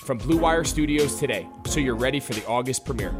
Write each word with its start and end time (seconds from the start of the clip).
from 0.00 0.18
Blue 0.18 0.38
Wire 0.38 0.64
Studios 0.64 1.16
today 1.16 1.46
so 1.66 1.78
you're 1.78 1.94
ready 1.94 2.20
for 2.20 2.34
the 2.34 2.46
August 2.46 2.84
premiere. 2.84 3.14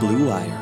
Blue 0.00 0.28
Wire. 0.28 0.60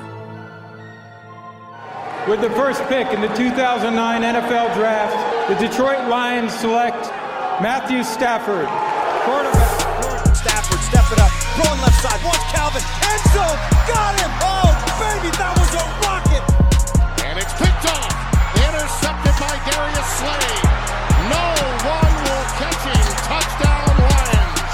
With 2.29 2.41
the 2.41 2.51
first 2.51 2.83
pick 2.87 3.09
in 3.09 3.21
the 3.21 3.33
2009 3.35 4.23
NFL 4.23 4.75
Draft, 4.75 5.49
the 5.49 5.57
Detroit 5.59 6.09
Lions 6.09 6.53
select 6.55 7.11
Matthew 7.59 8.05
Stafford, 8.05 8.71
quarterback. 9.27 10.37
Stafford, 10.37 10.79
step 10.87 11.07
it 11.11 11.19
up, 11.19 11.31
throwing 11.59 11.81
left 11.83 11.99
side, 11.99 12.23
watch 12.23 12.43
Calvin, 12.55 12.83
end 12.83 13.23
zone, 13.35 13.59
got 13.91 14.15
him! 14.23 14.31
Oh, 14.39 14.71
baby, 15.03 15.31
that 15.35 15.55
was 15.59 15.71
a 15.75 15.85
rocket! 16.07 16.43
And 17.27 17.39
it's 17.39 17.55
picked 17.59 17.87
off, 17.91 18.15
intercepted 18.55 19.23
by 19.27 19.32
Darius 19.65 20.11
Slay. 20.19 20.59
No 21.31 21.55
one 21.87 22.15
will 22.25 22.47
catch 22.59 22.83
him. 22.83 23.07
Touchdown, 23.23 23.95
Lions. 24.03 24.73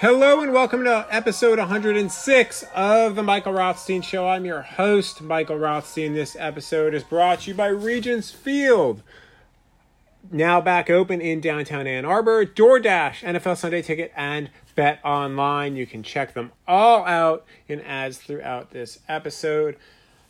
Hello 0.00 0.40
and 0.40 0.52
welcome 0.52 0.82
to 0.82 1.06
episode 1.10 1.60
106 1.60 2.64
of 2.74 3.14
the 3.14 3.22
Michael 3.22 3.52
Rothstein 3.52 4.02
Show. 4.02 4.26
I'm 4.26 4.44
your 4.44 4.62
host, 4.62 5.22
Michael 5.22 5.58
Rothstein. 5.58 6.14
This 6.14 6.34
episode 6.36 6.92
is 6.92 7.04
brought 7.04 7.42
to 7.42 7.50
you 7.50 7.54
by 7.54 7.68
Regents 7.68 8.32
Field. 8.32 9.04
Now 10.30 10.60
back 10.60 10.90
open 10.90 11.20
in 11.20 11.40
downtown 11.40 11.86
Ann 11.86 12.04
Arbor. 12.04 12.44
DoorDash, 12.44 13.20
NFL 13.20 13.56
Sunday 13.56 13.82
Ticket, 13.82 14.12
and 14.14 14.50
Bet 14.74 15.00
Online. 15.04 15.76
You 15.76 15.86
can 15.86 16.02
check 16.02 16.34
them 16.34 16.52
all 16.68 17.04
out 17.04 17.44
in 17.68 17.80
ads 17.80 18.18
throughout 18.18 18.70
this 18.70 18.98
episode. 19.08 19.76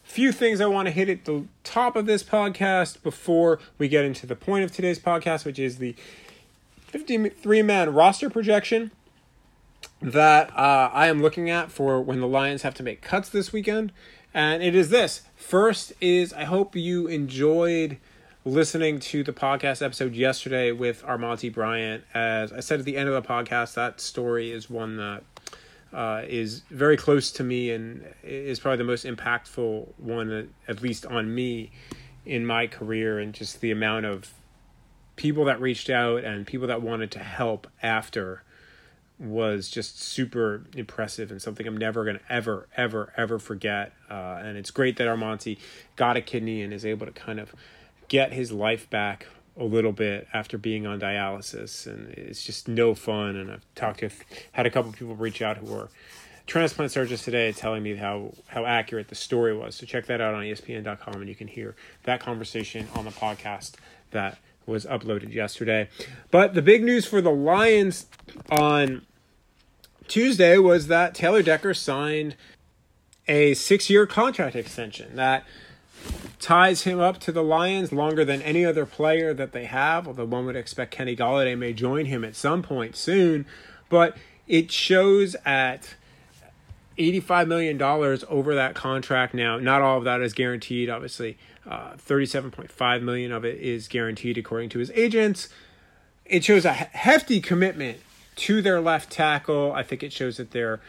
Few 0.04 0.32
things 0.32 0.60
I 0.60 0.66
want 0.66 0.86
to 0.86 0.92
hit 0.92 1.08
at 1.08 1.24
the 1.24 1.44
top 1.64 1.96
of 1.96 2.06
this 2.06 2.22
podcast 2.22 3.02
before 3.02 3.58
we 3.78 3.88
get 3.88 4.04
into 4.04 4.26
the 4.26 4.36
point 4.36 4.64
of 4.64 4.72
today's 4.72 4.98
podcast, 4.98 5.44
which 5.44 5.58
is 5.58 5.78
the 5.78 5.94
53 6.86 7.62
man 7.62 7.92
roster 7.92 8.30
projection 8.30 8.90
that 10.00 10.50
uh, 10.56 10.90
I 10.92 11.08
am 11.08 11.20
looking 11.20 11.50
at 11.50 11.70
for 11.70 12.00
when 12.00 12.20
the 12.20 12.26
Lions 12.26 12.62
have 12.62 12.74
to 12.74 12.82
make 12.82 13.02
cuts 13.02 13.28
this 13.28 13.52
weekend. 13.52 13.92
And 14.32 14.62
it 14.62 14.74
is 14.74 14.90
this. 14.90 15.22
First 15.36 15.92
is 16.00 16.32
I 16.32 16.44
hope 16.44 16.74
you 16.74 17.06
enjoyed 17.06 17.98
listening 18.44 18.98
to 18.98 19.22
the 19.22 19.32
podcast 19.32 19.84
episode 19.84 20.14
yesterday 20.14 20.72
with 20.72 21.02
Armonte 21.04 21.52
Bryant. 21.52 22.04
As 22.14 22.52
I 22.52 22.60
said 22.60 22.78
at 22.78 22.86
the 22.86 22.96
end 22.96 23.08
of 23.08 23.22
the 23.22 23.28
podcast, 23.28 23.74
that 23.74 24.00
story 24.00 24.50
is 24.50 24.70
one 24.70 24.96
that 24.96 25.22
uh, 25.92 26.22
is 26.26 26.62
very 26.70 26.96
close 26.96 27.30
to 27.32 27.44
me 27.44 27.70
and 27.70 28.02
is 28.22 28.58
probably 28.58 28.78
the 28.78 28.84
most 28.84 29.04
impactful 29.04 29.88
one, 29.98 30.54
at 30.66 30.80
least 30.80 31.04
on 31.04 31.34
me 31.34 31.70
in 32.24 32.46
my 32.46 32.66
career, 32.66 33.18
and 33.18 33.34
just 33.34 33.60
the 33.60 33.70
amount 33.70 34.06
of 34.06 34.32
people 35.16 35.44
that 35.44 35.60
reached 35.60 35.90
out 35.90 36.24
and 36.24 36.46
people 36.46 36.66
that 36.66 36.80
wanted 36.80 37.10
to 37.10 37.18
help 37.18 37.66
after 37.82 38.42
was 39.18 39.68
just 39.68 40.00
super 40.00 40.64
impressive 40.74 41.30
and 41.30 41.42
something 41.42 41.66
I'm 41.66 41.76
never 41.76 42.04
going 42.04 42.16
to 42.16 42.32
ever, 42.32 42.68
ever, 42.74 43.12
ever 43.18 43.38
forget. 43.38 43.92
Uh, 44.10 44.40
and 44.42 44.56
it's 44.56 44.70
great 44.70 44.96
that 44.96 45.08
Armonte 45.08 45.58
got 45.96 46.16
a 46.16 46.22
kidney 46.22 46.62
and 46.62 46.72
is 46.72 46.86
able 46.86 47.04
to 47.04 47.12
kind 47.12 47.38
of 47.38 47.54
get 48.10 48.32
his 48.34 48.52
life 48.52 48.90
back 48.90 49.26
a 49.56 49.64
little 49.64 49.92
bit 49.92 50.28
after 50.34 50.58
being 50.58 50.86
on 50.86 51.00
dialysis. 51.00 51.86
And 51.86 52.10
it's 52.10 52.44
just 52.44 52.68
no 52.68 52.94
fun. 52.94 53.36
And 53.36 53.50
I've 53.50 53.64
talked 53.74 54.00
to, 54.00 54.10
had 54.52 54.66
a 54.66 54.70
couple 54.70 54.92
people 54.92 55.14
reach 55.14 55.40
out 55.40 55.56
who 55.56 55.66
were 55.66 55.88
transplant 56.46 56.90
surgeons 56.90 57.22
today 57.22 57.52
telling 57.52 57.82
me 57.82 57.94
how, 57.94 58.34
how 58.48 58.66
accurate 58.66 59.08
the 59.08 59.14
story 59.14 59.56
was. 59.56 59.76
So 59.76 59.86
check 59.86 60.06
that 60.06 60.20
out 60.20 60.34
on 60.34 60.42
ESPN.com 60.42 61.14
and 61.14 61.28
you 61.28 61.34
can 61.36 61.46
hear 61.46 61.76
that 62.02 62.20
conversation 62.20 62.88
on 62.94 63.04
the 63.04 63.12
podcast 63.12 63.74
that 64.10 64.38
was 64.66 64.84
uploaded 64.86 65.32
yesterday. 65.32 65.88
But 66.30 66.54
the 66.54 66.62
big 66.62 66.82
news 66.82 67.06
for 67.06 67.20
the 67.20 67.30
Lions 67.30 68.06
on 68.50 69.02
Tuesday 70.08 70.58
was 70.58 70.88
that 70.88 71.14
Taylor 71.14 71.42
Decker 71.42 71.74
signed 71.74 72.34
a 73.28 73.54
six 73.54 73.88
year 73.88 74.06
contract 74.06 74.56
extension 74.56 75.14
that 75.14 75.44
ties 76.40 76.82
him 76.82 76.98
up 76.98 77.18
to 77.20 77.32
the 77.32 77.42
Lions 77.42 77.92
longer 77.92 78.24
than 78.24 78.42
any 78.42 78.64
other 78.64 78.86
player 78.86 79.34
that 79.34 79.52
they 79.52 79.66
have, 79.66 80.06
although 80.06 80.24
one 80.24 80.46
would 80.46 80.56
expect 80.56 80.90
Kenny 80.90 81.14
Golladay 81.14 81.56
may 81.56 81.72
join 81.72 82.06
him 82.06 82.24
at 82.24 82.34
some 82.34 82.62
point 82.62 82.96
soon. 82.96 83.46
But 83.88 84.16
it 84.48 84.72
shows 84.72 85.36
at 85.44 85.94
$85 86.98 87.46
million 87.46 87.80
over 87.82 88.54
that 88.54 88.74
contract 88.74 89.34
now. 89.34 89.58
Not 89.58 89.82
all 89.82 89.98
of 89.98 90.04
that 90.04 90.20
is 90.20 90.32
guaranteed, 90.32 90.90
obviously. 90.90 91.38
Uh, 91.68 91.92
37.5 91.94 93.02
million 93.02 93.32
of 93.32 93.44
it 93.44 93.60
is 93.60 93.86
guaranteed 93.86 94.38
according 94.38 94.70
to 94.70 94.78
his 94.78 94.90
agents. 94.92 95.48
It 96.24 96.44
shows 96.44 96.64
a 96.64 96.72
hefty 96.72 97.40
commitment 97.40 97.98
to 98.36 98.62
their 98.62 98.80
left 98.80 99.10
tackle. 99.10 99.72
I 99.72 99.82
think 99.82 100.02
it 100.02 100.12
shows 100.12 100.38
that 100.38 100.52
they're 100.52 100.80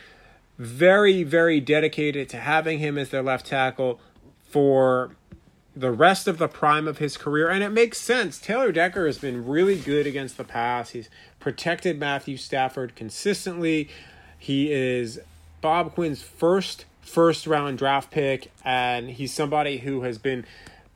very, 0.57 1.23
very 1.23 1.59
dedicated 1.59 2.29
to 2.29 2.38
having 2.38 2.79
him 2.79 2.97
as 2.97 3.09
their 3.09 3.23
left 3.23 3.47
tackle 3.47 3.99
for 4.51 5.16
the 5.75 5.91
rest 5.91 6.28
of 6.28 6.38
the 6.38 6.47
prime 6.47 6.88
of 6.88 6.97
his 6.97 7.17
career. 7.17 7.50
And 7.50 7.63
it 7.63 7.69
makes 7.69 7.97
sense. 7.97 8.39
Taylor 8.39 8.72
Decker 8.72 9.06
has 9.06 9.17
been 9.17 9.45
really 9.45 9.78
good 9.78 10.06
against 10.06 10.38
the 10.38 10.44
pass. 10.44 10.89
He's 10.89 11.09
protected 11.39 11.97
Matthew 12.00 12.38
Stafford 12.38 12.95
consistently. 12.95 13.90
He 14.38 14.72
is 14.72 15.19
Bob 15.61 15.94
Quinn's 15.94 16.22
first 16.22 16.85
first 17.01 17.47
round 17.47 17.78
draft 17.78 18.11
pick, 18.11 18.51
and 18.63 19.09
he's 19.09 19.34
somebody 19.34 19.79
who 19.79 20.01
has 20.03 20.17
been 20.17 20.45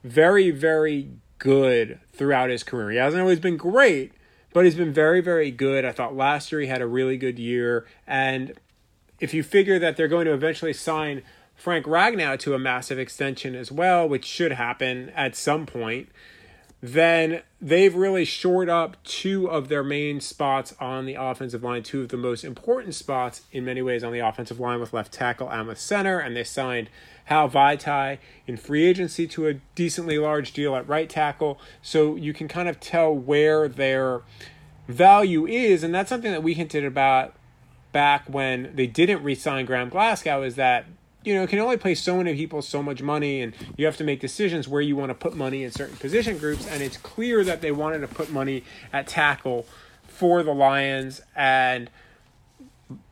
very, 0.03 0.51
very 0.51 1.09
good 1.39 1.99
throughout 2.13 2.49
his 2.49 2.63
career. 2.63 2.91
He 2.91 2.97
hasn't 2.97 3.21
always 3.21 3.39
been 3.39 3.57
great, 3.57 4.13
but 4.53 4.65
he's 4.65 4.75
been 4.75 4.93
very, 4.93 5.21
very 5.21 5.51
good. 5.51 5.83
I 5.83 5.91
thought 5.91 6.15
last 6.15 6.51
year 6.51 6.61
he 6.61 6.67
had 6.67 6.81
a 6.81 6.87
really 6.87 7.17
good 7.17 7.39
year. 7.39 7.85
And 8.07 8.53
if 9.19 9.33
you 9.33 9.43
figure 9.43 9.79
that 9.79 9.97
they're 9.97 10.07
going 10.07 10.25
to 10.25 10.33
eventually 10.33 10.73
sign 10.73 11.23
Frank 11.55 11.85
Ragnow 11.85 12.37
to 12.39 12.53
a 12.53 12.59
massive 12.59 12.99
extension 12.99 13.55
as 13.55 13.71
well, 13.71 14.07
which 14.07 14.25
should 14.25 14.51
happen 14.53 15.09
at 15.15 15.35
some 15.35 15.65
point, 15.65 16.09
then 16.81 17.41
they've 17.59 17.95
really 17.95 18.25
shored 18.25 18.69
up 18.69 19.01
two 19.03 19.49
of 19.49 19.69
their 19.69 19.83
main 19.83 20.19
spots 20.21 20.75
on 20.79 21.05
the 21.05 21.15
offensive 21.15 21.63
line, 21.63 21.81
two 21.81 22.01
of 22.01 22.09
the 22.09 22.17
most 22.17 22.43
important 22.43 22.93
spots 22.93 23.41
in 23.51 23.65
many 23.65 23.81
ways 23.81 24.03
on 24.03 24.13
the 24.13 24.19
offensive 24.19 24.59
line 24.59 24.79
with 24.79 24.93
left 24.93 25.11
tackle 25.11 25.49
and 25.49 25.67
with 25.67 25.79
center. 25.79 26.19
And 26.19 26.35
they 26.35 26.43
signed 26.43 26.89
Hal 27.25 27.49
Vaitai 27.49 28.19
in 28.45 28.57
free 28.57 28.85
agency 28.85 29.25
to 29.29 29.47
a 29.47 29.55
decently 29.73 30.19
large 30.19 30.53
deal 30.53 30.75
at 30.75 30.87
right 30.87 31.09
tackle. 31.09 31.59
So 31.81 32.15
you 32.15 32.33
can 32.33 32.47
kind 32.47 32.69
of 32.69 32.79
tell 32.79 33.11
where 33.11 33.67
their 33.67 34.21
value 34.87 35.47
is. 35.47 35.83
And 35.83 35.95
that's 35.95 36.09
something 36.09 36.31
that 36.31 36.43
we 36.43 36.53
hinted 36.53 36.85
about 36.85 37.33
back 37.91 38.25
when 38.27 38.75
they 38.75 38.85
didn't 38.85 39.23
re 39.23 39.33
sign 39.33 39.65
Graham 39.65 39.89
Glasgow 39.89 40.43
is 40.43 40.55
that 40.55 40.85
you 41.25 41.33
know, 41.33 41.47
can 41.47 41.59
only 41.59 41.77
pay 41.77 41.95
so 41.95 42.17
many 42.17 42.35
people 42.35 42.61
so 42.61 42.83
much 42.83 43.01
money, 43.01 43.41
and 43.41 43.53
you 43.77 43.85
have 43.85 43.97
to 43.97 44.03
make 44.03 44.19
decisions 44.19 44.67
where 44.67 44.81
you 44.81 44.95
want 44.95 45.09
to 45.09 45.15
put 45.15 45.35
money 45.35 45.63
in 45.63 45.71
certain 45.71 45.97
position 45.97 46.37
groups. 46.37 46.67
And 46.67 46.81
it's 46.81 46.97
clear 46.97 47.43
that 47.43 47.61
they 47.61 47.71
wanted 47.71 47.99
to 47.99 48.07
put 48.07 48.31
money 48.31 48.63
at 48.93 49.07
tackle 49.07 49.65
for 50.07 50.43
the 50.43 50.53
Lions, 50.53 51.21
and 51.35 51.89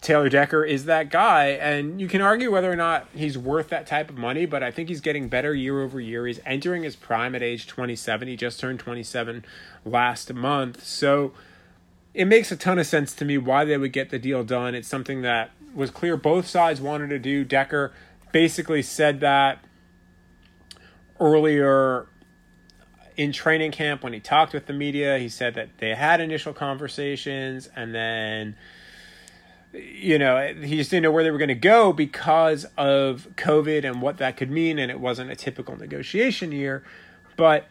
Taylor 0.02 0.30
Decker 0.30 0.64
is 0.64 0.86
that 0.86 1.10
guy. 1.10 1.48
And 1.48 2.00
you 2.00 2.08
can 2.08 2.22
argue 2.22 2.52
whether 2.52 2.72
or 2.72 2.76
not 2.76 3.08
he's 3.14 3.38
worth 3.38 3.70
that 3.70 3.88
type 3.88 4.10
of 4.10 4.18
money, 4.18 4.46
but 4.46 4.62
I 4.62 4.72
think 4.72 4.90
he's 4.90 5.02
getting 5.02 5.28
better 5.28 5.54
year 5.54 5.82
over 5.82 6.00
year. 6.00 6.28
He's 6.28 6.40
entering 6.46 6.84
his 6.84 6.96
prime 6.96 7.34
at 7.36 7.42
age 7.42 7.68
27. 7.68 8.28
He 8.28 8.36
just 8.36 8.60
turned 8.60 8.80
27 8.80 9.44
last 9.84 10.32
month. 10.34 10.86
So 10.86 11.34
it 12.14 12.26
makes 12.26 12.52
a 12.52 12.56
ton 12.56 12.78
of 12.78 12.86
sense 12.86 13.14
to 13.16 13.26
me 13.26 13.38
why 13.38 13.66
they 13.66 13.78
would 13.78 13.92
get 13.92 14.12
the 14.12 14.20
deal 14.20 14.44
done. 14.44 14.76
It's 14.76 14.88
something 14.88 15.24
that 15.24 15.52
was 15.74 15.92
clear 15.92 16.18
both 16.18 16.48
sides 16.48 16.80
wanted 16.82 17.10
to 17.10 17.20
do. 17.20 17.44
Decker 17.44 17.94
basically 18.32 18.82
said 18.82 19.20
that 19.22 19.60
earlier 21.20 22.08
in 23.16 23.32
training 23.32 23.72
camp 23.72 24.04
when 24.04 24.14
he 24.14 24.20
talked 24.20 24.54
with 24.54 24.66
the 24.66 24.74
media. 24.74 25.20
He 25.20 25.30
said 25.30 25.54
that 25.56 25.70
they 25.78 25.96
had 25.96 26.20
initial 26.20 26.54
conversations 26.54 27.70
and 27.76 27.94
then 27.94 28.56
you 29.74 30.20
know, 30.20 30.54
he 30.54 30.78
just 30.78 30.92
didn't 30.92 31.04
know 31.04 31.12
where 31.12 31.24
they 31.24 31.32
were 31.32 31.38
going 31.38 31.48
to 31.48 31.56
go 31.56 31.92
because 31.94 32.66
of 32.78 33.28
COVID 33.36 33.84
and 33.84 34.02
what 34.02 34.18
that 34.18 34.38
could 34.38 34.52
mean. 34.52 34.78
And 34.78 34.92
it 34.92 35.00
wasn't 35.00 35.32
a 35.32 35.36
typical 35.36 35.76
negotiation 35.76 36.52
year. 36.52 36.84
But 37.36 37.68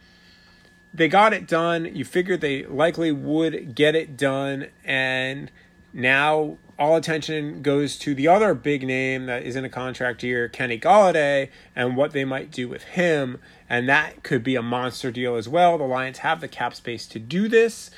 they 0.93 1.07
got 1.07 1.33
it 1.33 1.47
done. 1.47 1.95
You 1.95 2.03
figured 2.03 2.41
they 2.41 2.65
likely 2.65 3.11
would 3.11 3.73
get 3.73 3.95
it 3.95 4.17
done. 4.17 4.67
And 4.83 5.49
now 5.93 6.57
all 6.79 6.95
attention 6.95 7.61
goes 7.61 7.97
to 7.99 8.15
the 8.15 8.27
other 8.27 8.53
big 8.53 8.85
name 8.85 9.27
that 9.27 9.43
is 9.43 9.55
in 9.55 9.63
a 9.63 9.69
contract 9.69 10.23
year, 10.23 10.49
Kenny 10.49 10.79
Golladay, 10.79 11.49
and 11.75 11.95
what 11.95 12.13
they 12.13 12.25
might 12.25 12.51
do 12.51 12.67
with 12.67 12.83
him. 12.83 13.39
And 13.69 13.87
that 13.89 14.23
could 14.23 14.43
be 14.43 14.55
a 14.55 14.61
monster 14.61 15.11
deal 15.11 15.35
as 15.35 15.47
well. 15.47 15.77
The 15.77 15.83
Lions 15.83 16.19
have 16.19 16.41
the 16.41 16.47
cap 16.47 16.73
space 16.73 17.05
to 17.07 17.19
do 17.19 17.47
this. 17.47 17.91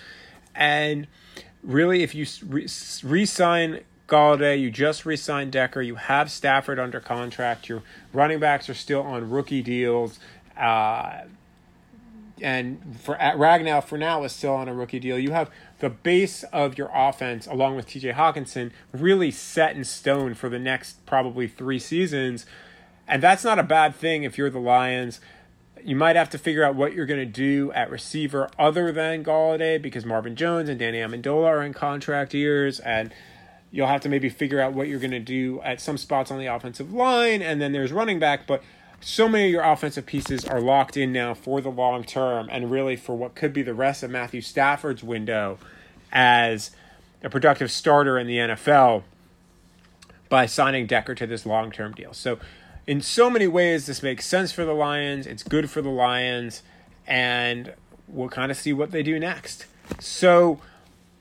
And 0.54 1.08
really, 1.64 2.04
if 2.04 2.14
you 2.14 2.26
re 3.04 3.26
sign 3.26 3.82
Golladay, 4.08 4.60
you 4.60 4.70
just 4.72 5.06
re 5.06 5.16
signed 5.16 5.52
Decker, 5.52 5.82
you 5.82 5.96
have 5.96 6.30
Stafford 6.30 6.80
under 6.80 7.00
contract, 7.00 7.70
your 7.70 7.82
running 8.14 8.40
backs 8.40 8.70
are 8.70 8.74
still 8.74 9.02
on 9.02 9.30
rookie 9.30 9.62
deals. 9.62 10.20
Uh, 10.58 11.22
and 12.42 12.98
for 13.02 13.16
Ragnow 13.16 13.84
for 13.84 13.98
now 13.98 14.24
is 14.24 14.32
still 14.32 14.54
on 14.54 14.68
a 14.68 14.74
rookie 14.74 15.00
deal. 15.00 15.18
You 15.18 15.32
have 15.32 15.50
the 15.80 15.90
base 15.90 16.44
of 16.44 16.78
your 16.78 16.90
offense, 16.94 17.48
along 17.48 17.76
with 17.76 17.88
TJ 17.88 18.14
Hockenson, 18.14 18.72
really 18.94 19.32
set 19.32 19.76
in 19.76 19.84
stone 19.84 20.34
for 20.34 20.50
the 20.50 20.60
next 20.60 21.06
probably 21.06 21.48
three 21.48 21.80
seasons. 21.80 22.46
And 23.08 23.22
that's 23.22 23.44
not 23.44 23.60
a 23.60 23.64
bad 23.64 23.96
thing 23.96 24.24
if 24.24 24.38
you're 24.38 24.50
the 24.50 24.60
Lions. 24.60 25.20
You 25.84 25.96
might 25.96 26.16
have 26.16 26.30
to 26.32 26.38
figure 26.38 26.64
out 26.64 26.76
what 26.76 26.94
you're 26.94 27.06
going 27.06 27.20
to 27.20 27.26
do 27.26 27.72
at 27.74 27.92
receiver 27.92 28.50
other 28.58 28.92
than 28.92 29.24
Golladay 29.24 29.80
because 29.80 30.06
Marvin 30.06 30.36
Jones 30.36 30.70
and 30.70 30.80
Danny 30.80 31.00
Amendola 31.00 31.46
are 31.46 31.64
in 31.64 31.74
contract 31.74 32.34
years. 32.34 32.80
And 32.80 33.14
you'll 33.70 33.88
have 33.88 34.02
to 34.02 34.10
maybe 34.10 34.30
figure 34.30 34.62
out 34.62 34.74
what 34.74 34.88
you're 34.88 35.00
going 35.00 35.12
to 35.12 35.20
do 35.20 35.62
at 35.62 35.82
some 35.82 35.98
spots 35.98 36.32
on 36.32 36.40
the 36.40 36.48
offensive 36.48 36.94
line. 36.94 37.42
And 37.42 37.62
then 37.62 37.74
there's 37.74 37.92
running 37.92 38.18
back. 38.18 38.48
But 38.48 38.64
so 39.02 39.28
many 39.28 39.46
of 39.46 39.52
your 39.52 39.64
offensive 39.64 40.06
pieces 40.06 40.46
are 40.46 40.60
locked 40.60 40.98
in 40.98 41.12
now 41.12 41.34
for 41.34 41.62
the 41.62 41.70
long 41.70 42.04
term 42.04 42.48
and 42.52 42.72
really 42.72 42.96
for 42.96 43.16
what 43.16 43.36
could 43.36 43.54
be 43.54 43.62
the 43.62 43.74
rest 43.74 44.04
of 44.04 44.12
Matthew 44.12 44.42
Stafford's 44.42 45.04
window 45.04 45.58
as 46.12 46.72
a 47.24 47.30
productive 47.30 47.72
starter 47.72 48.18
in 48.18 48.28
the 48.28 48.38
NFL 48.38 49.04
by 50.30 50.46
signing 50.46 50.88
Decker 50.88 51.16
to 51.16 51.28
this 51.28 51.46
long 51.46 51.72
term 51.72 51.94
deal. 51.94 52.14
So, 52.14 52.40
in 52.88 53.02
so 53.02 53.30
many 53.30 53.48
ways, 53.48 53.88
this 53.88 54.04
makes 54.04 54.26
sense 54.26 54.52
for 54.52 54.64
the 54.64 54.74
Lions. 54.74 55.26
It's 55.26 55.44
good 55.44 55.70
for 55.70 55.82
the 55.82 55.90
Lions, 55.90 56.62
and 57.08 57.74
we'll 58.08 58.30
kind 58.30 58.52
of 58.52 58.58
see 58.58 58.74
what 58.74 58.92
they 58.92 59.02
do 59.02 59.20
next. 59.20 59.66
So, 60.00 60.60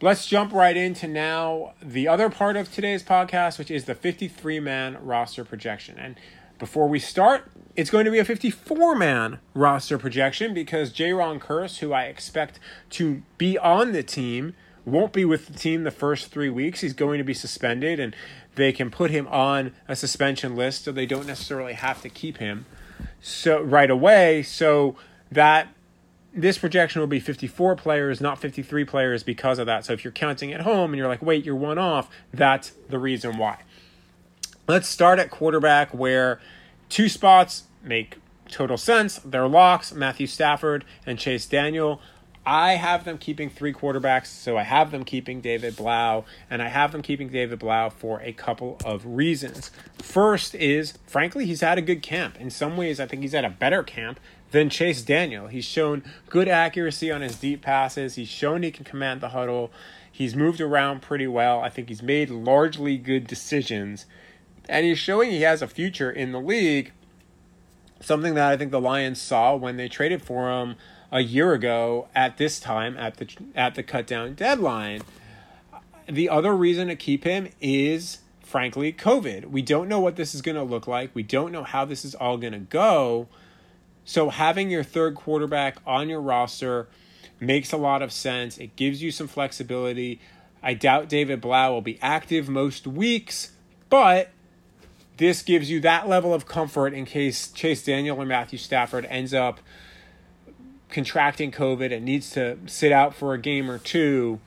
let's 0.01 0.27
jump 0.27 0.53
right 0.53 0.77
into 0.77 1.09
now 1.09 1.73
the 1.83 2.07
other 2.07 2.29
part 2.29 2.57
of 2.57 2.73
today's 2.73 3.03
podcast, 3.03 3.59
which 3.59 3.71
is 3.71 3.87
the 3.87 3.95
53 3.95 4.61
man 4.61 4.99
roster 5.01 5.45
projection. 5.45 5.99
And 5.99 6.17
before 6.59 6.89
we 6.89 6.99
start, 6.99 7.51
it's 7.77 7.91
going 7.91 8.05
to 8.05 8.11
be 8.11 8.19
a 8.19 8.25
54 8.25 8.95
man 8.95 9.39
roster 9.53 9.99
projection 9.99 10.55
because 10.55 10.93
Jayron 10.93 11.41
Kearse, 11.41 11.79
who 11.79 11.93
I 11.93 12.05
expect 12.05 12.61
to 12.91 13.23
be 13.39 13.59
on 13.59 13.93
the 13.93 14.03
team, 14.03 14.55
won't 14.85 15.13
be 15.13 15.25
with 15.25 15.47
the 15.47 15.59
team 15.59 15.85
the 15.85 15.91
first 15.91 16.29
three 16.29 16.51
weeks. 16.51 16.81
He's 16.81 16.93
going 16.93 17.19
to 17.19 17.25
be 17.25 17.35
suspended, 17.35 17.99
and 17.99 18.15
they 18.55 18.73
can 18.73 18.91
put 18.91 19.11
him 19.11 19.27
on 19.29 19.73
a 19.89 19.97
suspension 19.97 20.57
list 20.57 20.85
so 20.85 20.93
they 20.93 21.07
don't 21.07 21.27
necessarily 21.27 21.73
have 21.73 22.03
to 22.03 22.09
keep 22.09 22.39
him 22.39 22.67
so 23.21 23.61
right 23.61 23.91
away. 23.91 24.43
So 24.43 24.97
that 25.33 25.69
this 26.35 26.59
projection 26.59 27.01
will 27.01 27.07
be 27.07 27.21
54 27.21 27.77
players, 27.77 28.21
not 28.21 28.39
53 28.39 28.85
players 28.85 29.23
because 29.23 29.59
of 29.59 29.67
that. 29.67 29.85
So 29.85 29.93
if 29.93 30.05
you're 30.05 30.13
counting 30.13 30.53
at 30.53 30.63
home 30.63 30.93
and 30.93 30.99
you're 30.99 31.09
like, 31.09 31.23
wait, 31.23 31.45
you're 31.45 31.55
one 31.55 31.79
off, 31.79 32.11
that's 32.33 32.73
the 32.89 32.99
reason 32.99 33.39
why. 33.39 33.59
Let's 34.67 34.89
start 34.89 35.19
at 35.19 35.31
quarterback 35.31 35.93
where 35.93 36.41
two 36.89 37.11
spots 37.11 37.65
make 37.83 38.17
total 38.49 38.79
sense. 38.79 39.19
They're 39.19 39.47
locks 39.47 39.93
Matthew 39.93 40.27
Stafford 40.27 40.87
and 41.05 41.19
Chase 41.19 41.45
Daniel. 41.45 42.01
I 42.47 42.77
have 42.77 43.05
them 43.05 43.19
keeping 43.19 43.51
three 43.51 43.75
quarterbacks, 43.75 44.29
so 44.29 44.57
I 44.57 44.63
have 44.63 44.91
them 44.91 45.05
keeping 45.05 45.43
David 45.43 45.77
Blough, 45.77 46.25
and 46.49 46.63
I 46.63 46.69
have 46.69 46.93
them 46.93 47.03
keeping 47.03 47.29
David 47.29 47.59
Blough 47.59 47.91
for 47.91 48.23
a 48.23 48.33
couple 48.33 48.79
of 48.87 49.05
reasons. 49.05 49.71
First 49.99 50.55
is, 50.55 50.95
frankly, 51.07 51.45
he's 51.45 51.61
had 51.61 51.77
a 51.77 51.83
good 51.83 52.03
camp. 52.03 52.41
In 52.41 52.49
some 52.49 52.79
ways, 52.79 52.99
I 52.99 53.07
think 53.07 53.21
he's 53.21 53.33
had 53.33 53.45
a 53.45 53.51
better 53.51 53.83
camp 53.83 54.19
than 54.51 54.71
Chase 54.71 55.03
Daniel. 55.03 55.49
He's 55.49 55.67
shown 55.67 56.03
good 56.31 56.49
accuracy 56.49 57.11
on 57.11 57.21
his 57.21 57.37
deep 57.37 57.61
passes, 57.61 58.15
he's 58.15 58.29
shown 58.29 58.63
he 58.63 58.71
can 58.71 58.85
command 58.87 59.21
the 59.21 59.31
huddle, 59.31 59.71
he's 60.11 60.35
moved 60.35 60.63
around 60.63 61.03
pretty 61.03 61.27
well. 61.27 61.61
I 61.61 61.69
think 61.69 61.91
he's 61.91 62.03
made 62.03 62.31
largely 62.31 62.97
good 62.97 63.27
decisions 63.27 64.07
and 64.69 64.87
he's 64.87 64.99
showing 64.99 65.31
he 65.31 65.43
has 65.43 65.63
a 65.63 65.69
future 65.69 66.11
in 66.11 66.33
the 66.33 66.41
league. 66.41 66.93
Something 68.01 68.35
that 68.35 68.53
I 68.53 68.57
think 68.57 68.71
the 68.71 68.81
Lions 68.81 69.21
saw 69.21 69.57
when 69.57 69.77
they 69.77 69.89
traded 69.89 70.23
for 70.23 70.51
him 70.51 70.77
a 71.11 71.21
year 71.21 71.53
ago 71.53 72.09
at 72.15 72.37
this 72.39 72.59
time 72.59 72.97
at 72.99 73.17
the 73.17 73.29
at 73.55 73.75
the 73.75 73.83
cut 73.83 74.07
down 74.07 74.35
deadline. 74.35 75.03
The 76.07 76.29
other 76.29 76.55
reason 76.55 76.89
to 76.89 76.97
keep 76.97 77.25
him 77.25 77.49
is 77.61 78.19
frankly 78.43 78.93
COVID. 78.93 79.47
We 79.47 79.63
don't 79.63 79.89
know 79.89 80.01
what 80.01 80.17
this 80.17 80.35
is 80.35 80.43
going 80.43 80.57
to 80.57 80.63
look 80.63 80.87
like. 80.87 81.15
We 81.15 81.23
don't 81.23 81.51
know 81.51 81.65
how 81.65 81.85
this 81.85 82.05
is 82.05 82.15
all 82.15 82.37
going 82.37 82.53
to 82.53 82.59
go. 82.59 83.29
So 84.05 84.29
having 84.29 84.71
your 84.71 84.83
third 84.83 85.15
quarterback 85.15 85.79
on 85.87 86.09
your 86.09 86.21
roster 86.21 86.89
makes 87.41 87.73
a 87.73 87.77
lot 87.77 88.03
of 88.03 88.13
sense. 88.13 88.59
It 88.59 88.77
gives 88.77 89.03
you 89.03 89.11
some 89.11 89.29
flexibility. 89.29 90.21
I 90.63 90.75
doubt 90.75 91.09
David 91.09 91.41
Blough 91.41 91.73
will 91.73 91.81
be 91.81 91.99
active 92.03 92.49
most 92.49 92.87
weeks, 92.87 93.53
but 93.89 94.31
this 95.17 95.43
gives 95.43 95.71
you 95.71 95.81
that 95.81 96.09
level 96.09 96.35
of 96.35 96.47
comfort 96.47 96.93
in 96.93 97.05
case 97.05 97.49
Chase 97.49 97.85
Daniel 97.85 98.21
or 98.21 98.27
Matthew 98.27 98.59
Stafford 98.59 99.07
ends 99.09 99.33
up 99.33 99.61
contracting 100.89 101.51
COVID 101.51 101.93
and 101.93 102.05
needs 102.05 102.31
to 102.31 102.59
sit 102.67 102.93
out 102.93 103.15
for 103.15 103.35
a 103.35 103.39
game 103.39 103.71
or 103.71 103.79
two. 103.79 104.41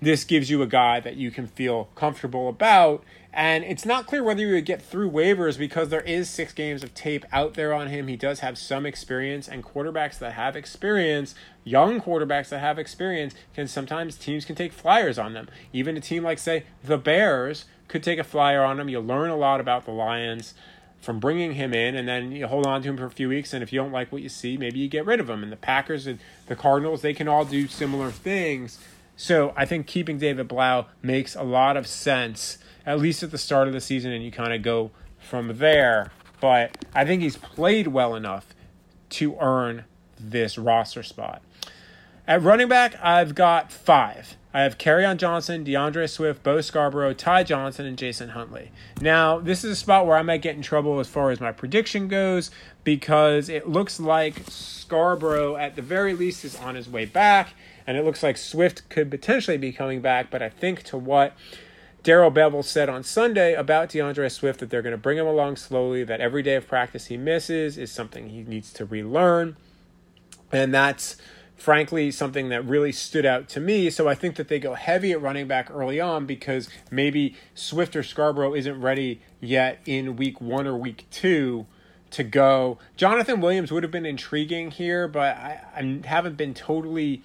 This 0.00 0.24
gives 0.24 0.48
you 0.48 0.62
a 0.62 0.66
guy 0.66 1.00
that 1.00 1.16
you 1.16 1.30
can 1.30 1.46
feel 1.46 1.88
comfortable 1.94 2.48
about. 2.48 3.04
And 3.32 3.62
it's 3.62 3.86
not 3.86 4.06
clear 4.06 4.24
whether 4.24 4.40
you 4.40 4.54
would 4.54 4.66
get 4.66 4.82
through 4.82 5.10
waivers 5.10 5.56
because 5.56 5.88
there 5.88 6.00
is 6.00 6.28
six 6.28 6.52
games 6.52 6.82
of 6.82 6.94
tape 6.94 7.24
out 7.32 7.54
there 7.54 7.72
on 7.72 7.86
him. 7.86 8.08
He 8.08 8.16
does 8.16 8.40
have 8.40 8.58
some 8.58 8.84
experience, 8.84 9.46
and 9.46 9.64
quarterbacks 9.64 10.18
that 10.18 10.32
have 10.32 10.56
experience, 10.56 11.34
young 11.62 12.00
quarterbacks 12.00 12.48
that 12.48 12.58
have 12.58 12.78
experience, 12.78 13.34
can 13.54 13.68
sometimes 13.68 14.16
teams 14.16 14.44
can 14.44 14.56
take 14.56 14.72
flyers 14.72 15.18
on 15.18 15.32
them. 15.32 15.48
Even 15.72 15.96
a 15.96 16.00
team 16.00 16.24
like, 16.24 16.38
say, 16.40 16.64
the 16.82 16.98
Bears, 16.98 17.66
could 17.86 18.02
take 18.02 18.18
a 18.18 18.24
flyer 18.24 18.64
on 18.64 18.80
him. 18.80 18.88
You'll 18.88 19.04
learn 19.04 19.30
a 19.30 19.36
lot 19.36 19.60
about 19.60 19.84
the 19.84 19.90
Lions 19.90 20.54
from 21.00 21.18
bringing 21.18 21.54
him 21.54 21.72
in, 21.72 21.94
and 21.96 22.06
then 22.08 22.30
you 22.32 22.46
hold 22.46 22.66
on 22.66 22.82
to 22.82 22.88
him 22.88 22.96
for 22.96 23.06
a 23.06 23.10
few 23.10 23.28
weeks. 23.28 23.52
And 23.52 23.62
if 23.62 23.72
you 23.72 23.80
don't 23.80 23.92
like 23.92 24.12
what 24.12 24.22
you 24.22 24.28
see, 24.28 24.56
maybe 24.56 24.78
you 24.78 24.88
get 24.88 25.06
rid 25.06 25.18
of 25.18 25.28
him. 25.28 25.42
And 25.42 25.50
the 25.50 25.56
Packers 25.56 26.06
and 26.06 26.18
the 26.46 26.56
Cardinals, 26.56 27.02
they 27.02 27.14
can 27.14 27.26
all 27.26 27.44
do 27.44 27.66
similar 27.66 28.10
things. 28.10 28.78
So 29.16 29.52
I 29.56 29.66
think 29.66 29.86
keeping 29.86 30.18
David 30.18 30.48
Blough 30.48 30.86
makes 31.02 31.34
a 31.34 31.42
lot 31.42 31.76
of 31.76 31.86
sense, 31.86 32.58
at 32.86 32.98
least 32.98 33.22
at 33.22 33.30
the 33.30 33.38
start 33.38 33.68
of 33.68 33.74
the 33.74 33.80
season, 33.80 34.12
and 34.12 34.24
you 34.24 34.30
kind 34.30 34.52
of 34.52 34.62
go 34.62 34.90
from 35.18 35.58
there. 35.58 36.10
But 36.40 36.84
I 36.94 37.04
think 37.04 37.22
he's 37.22 37.36
played 37.36 37.88
well 37.88 38.14
enough 38.14 38.54
to 39.10 39.36
earn 39.40 39.84
this 40.18 40.56
roster 40.56 41.02
spot. 41.02 41.42
At 42.26 42.42
running 42.42 42.68
back, 42.68 42.94
I've 43.02 43.34
got 43.34 43.72
five. 43.72 44.36
I 44.52 44.62
have 44.62 44.76
on 44.84 45.16
Johnson, 45.16 45.64
DeAndre 45.64 46.08
Swift, 46.10 46.42
Bo 46.42 46.60
Scarborough, 46.60 47.14
Ty 47.14 47.44
Johnson, 47.44 47.86
and 47.86 47.96
Jason 47.96 48.30
Huntley. 48.30 48.72
Now, 49.00 49.38
this 49.38 49.62
is 49.62 49.72
a 49.72 49.76
spot 49.76 50.06
where 50.06 50.16
I 50.16 50.22
might 50.22 50.42
get 50.42 50.56
in 50.56 50.62
trouble 50.62 50.98
as 50.98 51.06
far 51.06 51.30
as 51.30 51.40
my 51.40 51.52
prediction 51.52 52.08
goes 52.08 52.50
because 52.82 53.48
it 53.48 53.68
looks 53.68 54.00
like 54.00 54.42
Scarborough, 54.48 55.56
at 55.56 55.76
the 55.76 55.82
very 55.82 56.14
least, 56.14 56.44
is 56.44 56.56
on 56.56 56.74
his 56.74 56.88
way 56.88 57.04
back, 57.04 57.54
and 57.86 57.96
it 57.96 58.04
looks 58.04 58.24
like 58.24 58.36
Swift 58.36 58.88
could 58.88 59.08
potentially 59.08 59.56
be 59.56 59.70
coming 59.70 60.00
back. 60.00 60.30
But 60.30 60.42
I 60.42 60.48
think 60.48 60.82
to 60.84 60.96
what 60.96 61.34
Darrell 62.02 62.30
Bevell 62.30 62.64
said 62.64 62.88
on 62.88 63.02
Sunday 63.02 63.54
about 63.54 63.90
DeAndre 63.90 64.30
Swift 64.30 64.60
that 64.60 64.70
they're 64.70 64.82
going 64.82 64.92
to 64.92 64.98
bring 64.98 65.18
him 65.18 65.26
along 65.26 65.56
slowly, 65.56 66.02
that 66.04 66.20
every 66.20 66.42
day 66.42 66.54
of 66.54 66.66
practice 66.66 67.06
he 67.06 67.16
misses 67.16 67.76
is 67.76 67.92
something 67.92 68.30
he 68.30 68.42
needs 68.42 68.72
to 68.72 68.86
relearn. 68.86 69.56
And 70.50 70.72
that's 70.72 71.16
frankly 71.56 72.10
something 72.10 72.48
that 72.48 72.64
really 72.64 72.90
stood 72.90 73.26
out 73.26 73.48
to 73.50 73.60
me. 73.60 73.90
So 73.90 74.08
I 74.08 74.14
think 74.14 74.36
that 74.36 74.48
they 74.48 74.58
go 74.58 74.74
heavy 74.74 75.12
at 75.12 75.20
running 75.20 75.46
back 75.46 75.70
early 75.70 76.00
on 76.00 76.24
because 76.24 76.70
maybe 76.90 77.36
Swift 77.54 77.94
or 77.94 78.02
Scarborough 78.02 78.54
isn't 78.54 78.80
ready 78.80 79.20
yet 79.40 79.80
in 79.84 80.16
week 80.16 80.40
one 80.40 80.66
or 80.66 80.76
week 80.76 81.04
two 81.10 81.66
to 82.12 82.24
go. 82.24 82.78
Jonathan 82.96 83.40
Williams 83.40 83.70
would 83.70 83.82
have 83.82 83.92
been 83.92 84.06
intriguing 84.06 84.70
here, 84.70 85.06
but 85.06 85.36
I, 85.36 85.60
I 85.76 86.00
haven't 86.06 86.36
been 86.36 86.54
totally 86.54 87.22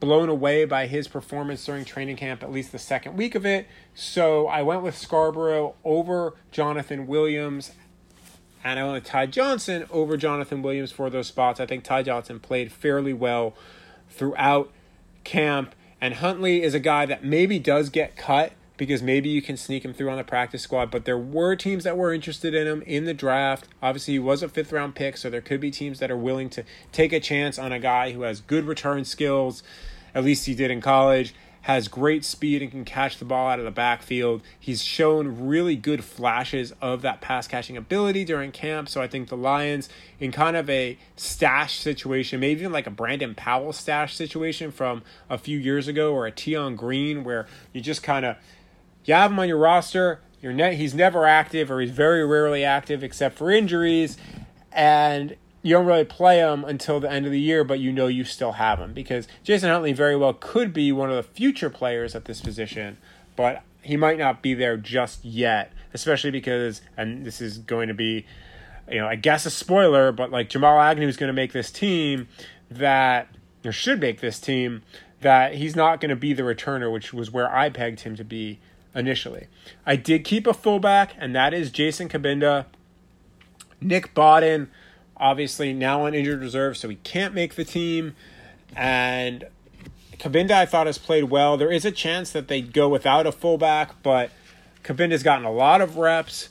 blown 0.00 0.28
away 0.28 0.64
by 0.64 0.86
his 0.86 1.08
performance 1.08 1.64
during 1.64 1.84
training 1.84 2.16
camp, 2.16 2.42
at 2.42 2.52
least 2.52 2.72
the 2.72 2.78
second 2.78 3.16
week 3.16 3.34
of 3.34 3.46
it. 3.46 3.66
So 3.94 4.46
I 4.46 4.62
went 4.62 4.82
with 4.82 4.96
Scarborough 4.96 5.74
over 5.84 6.34
Jonathan 6.50 7.06
Williams 7.06 7.72
and 8.64 8.78
I 8.78 8.82
went 8.82 8.94
with 8.94 9.04
Ty 9.04 9.26
Johnson 9.26 9.86
over 9.90 10.16
Jonathan 10.16 10.62
Williams 10.62 10.90
for 10.90 11.10
those 11.10 11.26
spots. 11.26 11.60
I 11.60 11.66
think 11.66 11.84
Ty 11.84 12.04
Johnson 12.04 12.40
played 12.40 12.72
fairly 12.72 13.12
well 13.12 13.54
throughout 14.08 14.72
camp. 15.22 15.74
And 16.00 16.14
Huntley 16.14 16.62
is 16.62 16.74
a 16.74 16.80
guy 16.80 17.04
that 17.06 17.22
maybe 17.22 17.58
does 17.58 17.90
get 17.90 18.16
cut 18.16 18.52
because 18.76 19.02
maybe 19.02 19.28
you 19.28 19.40
can 19.40 19.56
sneak 19.56 19.84
him 19.84 19.94
through 19.94 20.10
on 20.10 20.16
the 20.16 20.24
practice 20.24 20.62
squad. 20.62 20.90
But 20.90 21.04
there 21.04 21.18
were 21.18 21.56
teams 21.56 21.84
that 21.84 21.96
were 21.96 22.12
interested 22.12 22.54
in 22.54 22.66
him 22.66 22.82
in 22.82 23.04
the 23.04 23.14
draft. 23.14 23.68
Obviously, 23.82 24.14
he 24.14 24.18
was 24.18 24.42
a 24.42 24.48
fifth 24.48 24.72
round 24.72 24.94
pick, 24.94 25.16
so 25.16 25.30
there 25.30 25.40
could 25.40 25.60
be 25.60 25.70
teams 25.70 25.98
that 26.00 26.10
are 26.10 26.16
willing 26.16 26.50
to 26.50 26.64
take 26.92 27.12
a 27.12 27.20
chance 27.20 27.58
on 27.58 27.72
a 27.72 27.78
guy 27.78 28.12
who 28.12 28.22
has 28.22 28.40
good 28.40 28.64
return 28.64 29.04
skills. 29.04 29.62
At 30.14 30.24
least 30.24 30.46
he 30.46 30.54
did 30.54 30.70
in 30.70 30.80
college 30.80 31.34
has 31.64 31.88
great 31.88 32.26
speed 32.26 32.60
and 32.60 32.70
can 32.70 32.84
catch 32.84 33.16
the 33.16 33.24
ball 33.24 33.48
out 33.48 33.58
of 33.58 33.64
the 33.64 33.70
backfield. 33.70 34.42
He's 34.60 34.82
shown 34.82 35.46
really 35.46 35.76
good 35.76 36.04
flashes 36.04 36.74
of 36.82 37.00
that 37.02 37.22
pass 37.22 37.46
catching 37.48 37.74
ability 37.74 38.26
during 38.26 38.52
camp. 38.52 38.86
So 38.90 39.00
I 39.00 39.08
think 39.08 39.30
the 39.30 39.36
Lions, 39.36 39.88
in 40.20 40.30
kind 40.30 40.58
of 40.58 40.68
a 40.68 40.98
stash 41.16 41.78
situation, 41.78 42.38
maybe 42.38 42.60
even 42.60 42.70
like 42.72 42.86
a 42.86 42.90
Brandon 42.90 43.34
Powell 43.34 43.72
stash 43.72 44.14
situation 44.14 44.72
from 44.72 45.02
a 45.30 45.38
few 45.38 45.58
years 45.58 45.88
ago 45.88 46.12
or 46.12 46.26
a 46.26 46.36
Tion 46.36 46.76
Green, 46.76 47.24
where 47.24 47.46
you 47.72 47.80
just 47.80 48.02
kind 48.02 48.26
of 48.26 48.36
you 49.04 49.14
have 49.14 49.30
him 49.30 49.38
on 49.38 49.48
your 49.48 49.58
roster. 49.58 50.20
You're 50.40 50.52
ne- 50.52 50.76
he's 50.76 50.94
never 50.94 51.26
active 51.26 51.70
or 51.70 51.80
he's 51.80 51.90
very 51.90 52.26
rarely 52.26 52.64
active 52.64 53.02
except 53.02 53.36
for 53.36 53.50
injuries. 53.50 54.16
And 54.72 55.36
you 55.62 55.72
don't 55.74 55.86
really 55.86 56.04
play 56.04 56.38
him 56.38 56.64
until 56.64 57.00
the 57.00 57.10
end 57.10 57.24
of 57.24 57.32
the 57.32 57.40
year, 57.40 57.64
but 57.64 57.80
you 57.80 57.90
know 57.90 58.06
you 58.06 58.24
still 58.24 58.52
have 58.52 58.78
him 58.78 58.92
because 58.92 59.26
Jason 59.42 59.70
Huntley 59.70 59.94
very 59.94 60.14
well 60.14 60.34
could 60.34 60.74
be 60.74 60.92
one 60.92 61.08
of 61.08 61.16
the 61.16 61.22
future 61.22 61.70
players 61.70 62.14
at 62.14 62.26
this 62.26 62.42
position, 62.42 62.98
but 63.34 63.62
he 63.80 63.96
might 63.96 64.18
not 64.18 64.42
be 64.42 64.52
there 64.52 64.76
just 64.76 65.24
yet, 65.24 65.72
especially 65.94 66.30
because, 66.30 66.82
and 66.98 67.24
this 67.24 67.40
is 67.40 67.58
going 67.58 67.88
to 67.88 67.94
be, 67.94 68.26
you 68.90 68.98
know, 68.98 69.06
I 69.06 69.16
guess 69.16 69.46
a 69.46 69.50
spoiler, 69.50 70.12
but 70.12 70.30
like 70.30 70.50
Jamal 70.50 70.78
Agnew 70.78 71.08
is 71.08 71.16
going 71.16 71.28
to 71.28 71.34
make 71.34 71.52
this 71.52 71.70
team 71.70 72.28
that, 72.70 73.28
or 73.64 73.72
should 73.72 74.00
make 74.00 74.20
this 74.20 74.38
team 74.38 74.82
that 75.22 75.54
he's 75.54 75.74
not 75.74 75.98
going 75.98 76.10
to 76.10 76.16
be 76.16 76.34
the 76.34 76.42
returner, 76.42 76.92
which 76.92 77.14
was 77.14 77.30
where 77.30 77.50
I 77.50 77.70
pegged 77.70 78.00
him 78.00 78.16
to 78.16 78.24
be 78.24 78.60
initially. 78.94 79.48
I 79.84 79.96
did 79.96 80.24
keep 80.24 80.46
a 80.46 80.54
fullback, 80.54 81.14
and 81.18 81.34
that 81.34 81.52
is 81.52 81.70
Jason 81.70 82.08
Cabinda. 82.08 82.66
Nick 83.80 84.14
Bawden 84.14 84.68
obviously 85.16 85.72
now 85.72 86.06
on 86.06 86.14
injured 86.14 86.40
reserve, 86.40 86.76
so 86.76 86.88
he 86.88 86.96
can't 86.96 87.34
make 87.34 87.54
the 87.54 87.64
team. 87.64 88.14
And 88.76 89.44
Cabinda, 90.18 90.52
I 90.52 90.66
thought, 90.66 90.86
has 90.86 90.98
played 90.98 91.24
well. 91.24 91.56
There 91.56 91.72
is 91.72 91.84
a 91.84 91.90
chance 91.90 92.30
that 92.32 92.48
they 92.48 92.60
go 92.60 92.88
without 92.88 93.26
a 93.26 93.32
fullback, 93.32 94.02
but 94.02 94.30
Cabinda's 94.82 95.22
gotten 95.22 95.44
a 95.44 95.52
lot 95.52 95.80
of 95.80 95.96
reps 95.96 96.48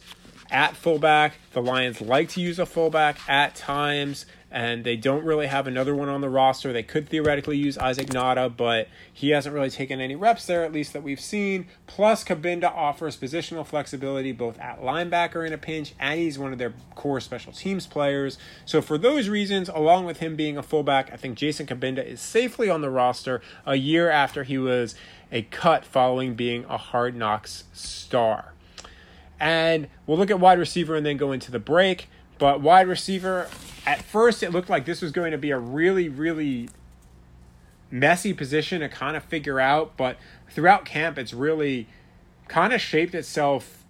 at 0.52 0.76
fullback. 0.76 1.36
The 1.54 1.62
Lions 1.62 2.02
like 2.02 2.30
to 2.30 2.42
use 2.42 2.60
a 2.60 2.66
fullback 2.66 3.18
at 3.28 3.56
times 3.56 4.26
and 4.54 4.84
they 4.84 4.96
don't 4.96 5.26
really 5.26 5.48
have 5.48 5.66
another 5.66 5.96
one 5.96 6.10
on 6.10 6.22
the 6.22 6.30
roster. 6.30 6.72
They 6.72 6.84
could 6.84 7.10
theoretically 7.10 7.58
use 7.58 7.76
Isaac 7.80 8.08
Nauta, 8.10 8.56
but 8.56 8.88
he 9.12 9.32
hasn't 9.32 9.56
really 9.56 9.72
taken 9.72 10.00
any 10.00 10.16
reps 10.16 10.46
there, 10.46 10.64
at 10.64 10.72
least 10.72 10.94
that 10.94 11.02
we've 11.02 11.20
seen. 11.20 11.66
Plus, 11.88 12.24
Cabinda 12.24 12.66
offers 12.66 13.18
positional 13.18 13.66
flexibility 13.66 14.32
both 14.32 14.60
at 14.60 14.80
linebacker 14.80 15.46
in 15.46 15.54
a 15.54 15.58
pinch, 15.58 15.96
and 16.00 16.20
he's 16.20 16.38
one 16.38 16.54
of 16.54 16.60
their 16.60 16.72
core 16.94 17.20
special 17.20 17.52
teams 17.52 17.88
players. 17.88 18.38
So, 18.64 18.80
for 18.80 19.00
those 19.00 19.28
reasons, 19.28 19.70
along 19.70 20.06
with 20.06 20.18
him 20.18 20.36
being 20.36 20.56
a 20.56 20.64
fullback, 20.64 21.12
I 21.12 21.18
think 21.18 21.36
Jason 21.36 21.66
Cabinda 21.66 22.06
is 22.06 22.22
safely 22.22 22.70
on 22.70 22.82
the 22.82 22.92
roster 22.92 23.42
a 23.66 23.76
year 23.76 24.12
after 24.12 24.44
he 24.44 24.60
was 24.60 24.94
a 25.32 25.42
cut 25.42 25.84
following 25.84 26.36
being 26.36 26.64
a 26.66 26.78
hard 26.78 27.16
knocks 27.16 27.64
star. 27.74 28.54
And 29.40 29.88
we'll 30.06 30.20
look 30.20 30.30
at 30.30 30.40
wide 30.40 30.60
receiver 30.60 30.96
and 30.96 31.04
then 31.04 31.18
go 31.18 31.32
into 31.32 31.50
the 31.50 31.60
break. 31.60 32.08
But 32.38 32.62
wide 32.62 32.88
receiver, 32.88 33.48
at 33.86 34.02
first 34.04 34.44
it 34.44 34.52
looked 34.52 34.70
like 34.70 34.86
this 34.86 35.02
was 35.02 35.12
going 35.12 35.32
to 35.32 35.38
be 35.38 35.52
a 35.52 35.60
really, 35.60 36.10
really 36.10 36.70
messy 37.92 38.34
position 38.34 38.82
to 38.82 38.90
kind 38.90 39.16
of 39.16 39.24
figure 39.24 39.60
out. 39.60 39.96
But 39.98 40.18
throughout 40.50 40.86
camp, 40.86 41.18
it's 41.18 41.34
really 41.34 41.88
kind 42.48 42.74
of 42.74 42.82
shaped 42.82 43.16
itself 43.16 43.84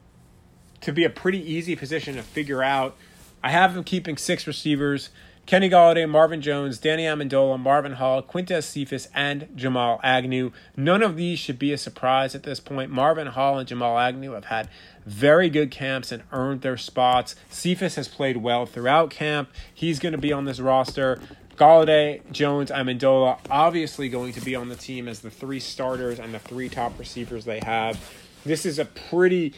to 0.82 0.92
be 0.92 1.04
a 1.04 1.10
pretty 1.10 1.40
easy 1.40 1.76
position 1.76 2.16
to 2.16 2.24
figure 2.24 2.62
out. 2.62 2.96
I 3.42 3.52
have 3.52 3.74
them 3.74 3.84
keeping 3.84 4.18
six 4.18 4.46
receivers. 4.46 5.10
Kenny 5.46 5.70
Golladay, 5.70 6.10
Marvin 6.10 6.42
Jones, 6.42 6.78
Danny 6.78 7.04
Amendola, 7.04 7.60
Marvin 7.60 7.94
Hall, 7.94 8.24
Quintez 8.24 8.64
Cephus, 8.64 9.10
and 9.14 9.50
Jamal 9.56 10.00
Agnew. 10.02 10.52
None 10.78 11.04
of 11.04 11.18
these 11.18 11.38
should 11.38 11.60
be 11.60 11.74
a 11.74 11.78
surprise 11.78 12.34
at 12.34 12.44
this 12.44 12.62
point. 12.62 12.92
Marvin 12.92 13.28
Hall 13.28 13.60
and 13.60 13.68
Jamal 13.68 14.00
Agnew 14.00 14.32
have 14.32 14.46
had 14.46 14.70
very 15.06 15.50
good 15.50 15.70
camps 15.70 16.14
and 16.14 16.24
earned 16.32 16.62
their 16.62 16.78
spots. 16.78 17.36
Cephus 17.50 17.96
has 17.96 18.08
played 18.08 18.38
well 18.38 18.66
throughout 18.66 19.10
camp. 19.10 19.50
He's 19.74 20.00
going 20.00 20.14
to 20.14 20.18
be 20.18 20.32
on 20.32 20.46
this 20.46 20.62
roster. 20.62 21.20
Golladay, 21.58 22.22
Jones, 22.32 22.72
Amendola, 22.72 23.38
obviously 23.50 24.08
going 24.08 24.32
to 24.34 24.42
be 24.42 24.56
on 24.56 24.70
the 24.70 24.76
team 24.78 25.10
as 25.10 25.20
the 25.20 25.30
three 25.30 25.60
starters 25.60 26.20
and 26.20 26.34
the 26.34 26.40
three 26.40 26.70
top 26.70 26.98
receivers 26.98 27.44
they 27.44 27.60
have. 27.60 28.00
This 28.46 28.66
is 28.66 28.80
a 28.80 28.86
pretty 28.86 29.54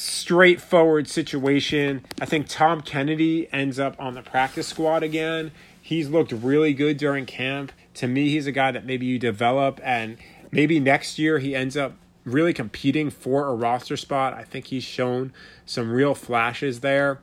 straightforward 0.00 1.08
situation. 1.08 2.04
I 2.20 2.26
think 2.26 2.46
Tom 2.48 2.80
Kennedy 2.80 3.48
ends 3.52 3.78
up 3.78 3.96
on 3.98 4.14
the 4.14 4.22
practice 4.22 4.68
squad 4.68 5.02
again. 5.02 5.50
He's 5.80 6.08
looked 6.08 6.32
really 6.32 6.74
good 6.74 6.96
during 6.96 7.26
camp. 7.26 7.72
To 7.94 8.06
me, 8.06 8.30
he's 8.30 8.46
a 8.46 8.52
guy 8.52 8.70
that 8.70 8.84
maybe 8.84 9.06
you 9.06 9.18
develop 9.18 9.80
and 9.82 10.18
maybe 10.50 10.78
next 10.78 11.18
year 11.18 11.38
he 11.38 11.54
ends 11.54 11.76
up 11.76 11.94
really 12.24 12.52
competing 12.52 13.10
for 13.10 13.46
a 13.46 13.54
roster 13.54 13.96
spot. 13.96 14.34
I 14.34 14.44
think 14.44 14.66
he's 14.66 14.84
shown 14.84 15.32
some 15.66 15.90
real 15.90 16.14
flashes 16.14 16.80
there. 16.80 17.20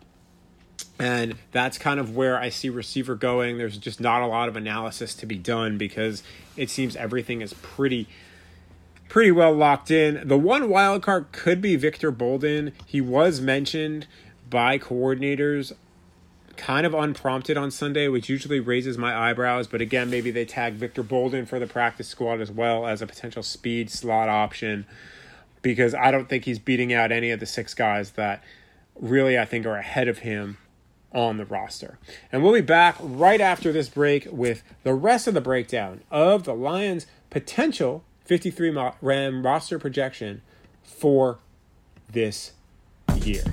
And 0.97 1.35
that's 1.51 1.77
kind 1.77 1.99
of 1.99 2.15
where 2.15 2.37
I 2.37 2.49
see 2.49 2.69
receiver 2.69 3.15
going. 3.15 3.57
There's 3.57 3.77
just 3.77 3.99
not 3.99 4.21
a 4.21 4.27
lot 4.27 4.47
of 4.47 4.55
analysis 4.55 5.13
to 5.15 5.25
be 5.25 5.37
done 5.37 5.77
because 5.77 6.23
it 6.55 6.69
seems 6.69 6.95
everything 6.95 7.41
is 7.41 7.53
pretty 7.53 8.07
pretty 9.09 9.31
well 9.31 9.53
locked 9.53 9.91
in. 9.91 10.27
The 10.27 10.37
one 10.37 10.69
wild 10.69 11.01
card 11.01 11.31
could 11.31 11.61
be 11.61 11.75
Victor 11.75 12.11
Bolden. 12.11 12.73
He 12.85 13.01
was 13.01 13.41
mentioned 13.41 14.07
by 14.49 14.77
coordinators 14.77 15.73
kind 16.57 16.85
of 16.85 16.93
unprompted 16.93 17.57
on 17.57 17.71
Sunday, 17.71 18.07
which 18.07 18.29
usually 18.29 18.59
raises 18.59 18.97
my 18.97 19.29
eyebrows. 19.29 19.67
But 19.67 19.81
again, 19.81 20.09
maybe 20.09 20.31
they 20.31 20.45
tag 20.45 20.73
Victor 20.73 21.03
Bolden 21.03 21.45
for 21.45 21.59
the 21.59 21.67
practice 21.67 22.07
squad 22.07 22.41
as 22.41 22.51
well 22.51 22.87
as 22.87 23.01
a 23.01 23.07
potential 23.07 23.43
speed 23.43 23.89
slot 23.89 24.29
option 24.29 24.85
because 25.61 25.93
I 25.95 26.11
don't 26.11 26.29
think 26.29 26.45
he's 26.45 26.59
beating 26.59 26.93
out 26.93 27.11
any 27.11 27.31
of 27.31 27.39
the 27.39 27.45
six 27.45 27.73
guys 27.73 28.11
that 28.11 28.43
really 28.95 29.37
I 29.37 29.45
think 29.45 29.65
are 29.65 29.77
ahead 29.77 30.07
of 30.07 30.19
him 30.19 30.57
on 31.11 31.37
the 31.37 31.45
roster. 31.45 31.97
And 32.31 32.43
we'll 32.43 32.53
be 32.53 32.61
back 32.61 32.95
right 32.99 33.41
after 33.41 33.71
this 33.71 33.89
break 33.89 34.27
with 34.31 34.63
the 34.83 34.93
rest 34.93 35.27
of 35.27 35.33
the 35.33 35.41
breakdown 35.41 36.01
of 36.11 36.43
the 36.43 36.53
Lions' 36.53 37.07
potential 37.29 38.03
53 38.25 38.75
Ram 39.01 39.45
roster 39.45 39.79
projection 39.79 40.41
for 40.83 41.39
this 42.11 42.53
year. 43.15 43.43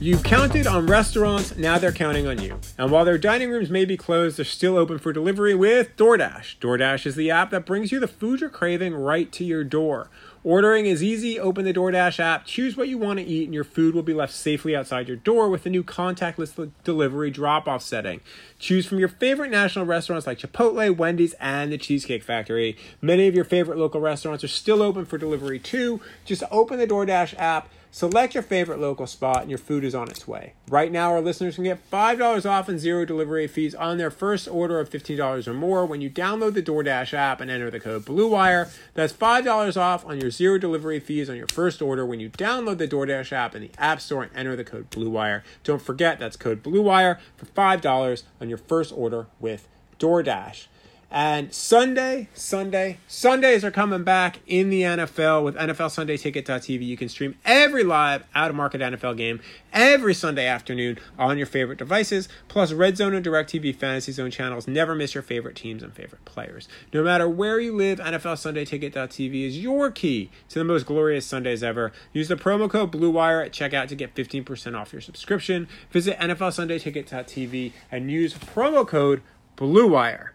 You've 0.00 0.22
counted 0.22 0.66
on 0.66 0.86
restaurants, 0.86 1.56
now 1.56 1.78
they're 1.78 1.90
counting 1.90 2.26
on 2.26 2.38
you. 2.38 2.60
And 2.76 2.90
while 2.90 3.06
their 3.06 3.16
dining 3.16 3.48
rooms 3.48 3.70
may 3.70 3.86
be 3.86 3.96
closed, 3.96 4.36
they're 4.36 4.44
still 4.44 4.76
open 4.76 4.98
for 4.98 5.14
delivery 5.14 5.54
with 5.54 5.96
DoorDash. 5.96 6.58
DoorDash 6.58 7.06
is 7.06 7.16
the 7.16 7.30
app 7.30 7.48
that 7.50 7.64
brings 7.64 7.90
you 7.90 7.98
the 7.98 8.06
food 8.06 8.40
you're 8.40 8.50
craving 8.50 8.94
right 8.94 9.32
to 9.32 9.44
your 9.44 9.64
door. 9.64 10.10
Ordering 10.44 10.84
is 10.84 11.02
easy. 11.02 11.40
Open 11.40 11.64
the 11.64 11.72
DoorDash 11.72 12.20
app, 12.20 12.44
choose 12.44 12.76
what 12.76 12.88
you 12.88 12.98
want 12.98 13.18
to 13.18 13.24
eat, 13.24 13.44
and 13.44 13.54
your 13.54 13.64
food 13.64 13.94
will 13.94 14.02
be 14.02 14.12
left 14.12 14.34
safely 14.34 14.76
outside 14.76 15.08
your 15.08 15.16
door 15.16 15.48
with 15.48 15.62
the 15.62 15.70
new 15.70 15.82
contactless 15.82 16.70
delivery 16.84 17.30
drop 17.30 17.66
off 17.66 17.82
setting. 17.82 18.20
Choose 18.58 18.84
from 18.84 18.98
your 18.98 19.08
favorite 19.08 19.50
national 19.50 19.86
restaurants 19.86 20.26
like 20.26 20.38
Chipotle, 20.38 20.94
Wendy's, 20.94 21.32
and 21.40 21.72
the 21.72 21.78
Cheesecake 21.78 22.22
Factory. 22.22 22.76
Many 23.00 23.26
of 23.26 23.34
your 23.34 23.46
favorite 23.46 23.78
local 23.78 24.02
restaurants 24.02 24.44
are 24.44 24.48
still 24.48 24.82
open 24.82 25.06
for 25.06 25.16
delivery 25.16 25.58
too. 25.58 26.02
Just 26.26 26.42
open 26.50 26.78
the 26.78 26.86
DoorDash 26.86 27.34
app 27.38 27.70
Select 27.94 28.34
your 28.34 28.42
favorite 28.42 28.80
local 28.80 29.06
spot 29.06 29.42
and 29.42 29.50
your 29.50 29.58
food 29.58 29.84
is 29.84 29.94
on 29.94 30.10
its 30.10 30.26
way. 30.26 30.54
Right 30.66 30.90
now, 30.90 31.12
our 31.12 31.20
listeners 31.20 31.54
can 31.54 31.62
get 31.62 31.88
$5 31.92 32.44
off 32.44 32.68
and 32.68 32.80
zero 32.80 33.04
delivery 33.04 33.46
fees 33.46 33.72
on 33.72 33.98
their 33.98 34.10
first 34.10 34.48
order 34.48 34.80
of 34.80 34.90
$15 34.90 35.46
or 35.46 35.54
more 35.54 35.86
when 35.86 36.00
you 36.00 36.10
download 36.10 36.54
the 36.54 36.62
DoorDash 36.62 37.14
app 37.14 37.40
and 37.40 37.52
enter 37.52 37.70
the 37.70 37.78
code 37.78 38.04
BLUEWIRE. 38.04 38.68
That's 38.94 39.12
$5 39.12 39.76
off 39.76 40.04
on 40.04 40.20
your 40.20 40.32
zero 40.32 40.58
delivery 40.58 40.98
fees 40.98 41.30
on 41.30 41.36
your 41.36 41.46
first 41.46 41.80
order 41.80 42.04
when 42.04 42.18
you 42.18 42.30
download 42.30 42.78
the 42.78 42.88
DoorDash 42.88 43.30
app 43.30 43.54
in 43.54 43.62
the 43.62 43.70
App 43.78 44.00
Store 44.00 44.24
and 44.24 44.36
enter 44.36 44.56
the 44.56 44.64
code 44.64 44.90
BLUEWIRE. 44.90 45.44
Don't 45.62 45.80
forget, 45.80 46.18
that's 46.18 46.36
code 46.36 46.64
BLUEWIRE 46.64 47.20
for 47.36 47.46
$5 47.46 48.22
on 48.40 48.48
your 48.48 48.58
first 48.58 48.92
order 48.92 49.28
with 49.38 49.68
DoorDash. 50.00 50.66
And 51.14 51.54
Sunday, 51.54 52.28
Sunday, 52.34 52.98
Sundays 53.06 53.64
are 53.64 53.70
coming 53.70 54.02
back 54.02 54.40
in 54.48 54.68
the 54.68 54.82
NFL 54.82 55.44
with 55.44 55.54
NFL 55.54 55.92
Sunday 55.92 56.16
Ticket.tv. 56.16 56.84
You 56.84 56.96
can 56.96 57.08
stream 57.08 57.36
every 57.44 57.84
live 57.84 58.24
out 58.34 58.50
of 58.50 58.56
market 58.56 58.80
NFL 58.80 59.16
game 59.16 59.38
every 59.72 60.12
Sunday 60.12 60.44
afternoon 60.44 60.98
on 61.16 61.38
your 61.38 61.46
favorite 61.46 61.78
devices. 61.78 62.28
Plus, 62.48 62.72
Red 62.72 62.96
Zone 62.96 63.14
and 63.14 63.24
DirecTV 63.24 63.76
Fantasy 63.76 64.10
Zone 64.10 64.32
channels 64.32 64.66
never 64.66 64.92
miss 64.96 65.14
your 65.14 65.22
favorite 65.22 65.54
teams 65.54 65.84
and 65.84 65.94
favorite 65.94 66.24
players. 66.24 66.66
No 66.92 67.04
matter 67.04 67.28
where 67.28 67.60
you 67.60 67.76
live, 67.76 68.00
NFL 68.00 68.36
Sunday 68.36 68.64
Ticket.tv 68.64 69.46
is 69.46 69.56
your 69.56 69.92
key 69.92 70.32
to 70.48 70.58
the 70.58 70.64
most 70.64 70.84
glorious 70.84 71.24
Sundays 71.24 71.62
ever. 71.62 71.92
Use 72.12 72.26
the 72.26 72.34
promo 72.34 72.68
code 72.68 72.90
BLUEWIRE 72.90 73.46
at 73.46 73.52
checkout 73.52 73.86
to 73.86 73.94
get 73.94 74.16
15% 74.16 74.76
off 74.76 74.92
your 74.92 75.00
subscription. 75.00 75.68
Visit 75.92 76.18
NFL 76.18 76.52
Sunday 76.52 76.80
Ticket.tv 76.80 77.70
and 77.92 78.10
use 78.10 78.34
promo 78.34 78.84
code 78.84 79.22
BLUEWIRE. 79.56 80.30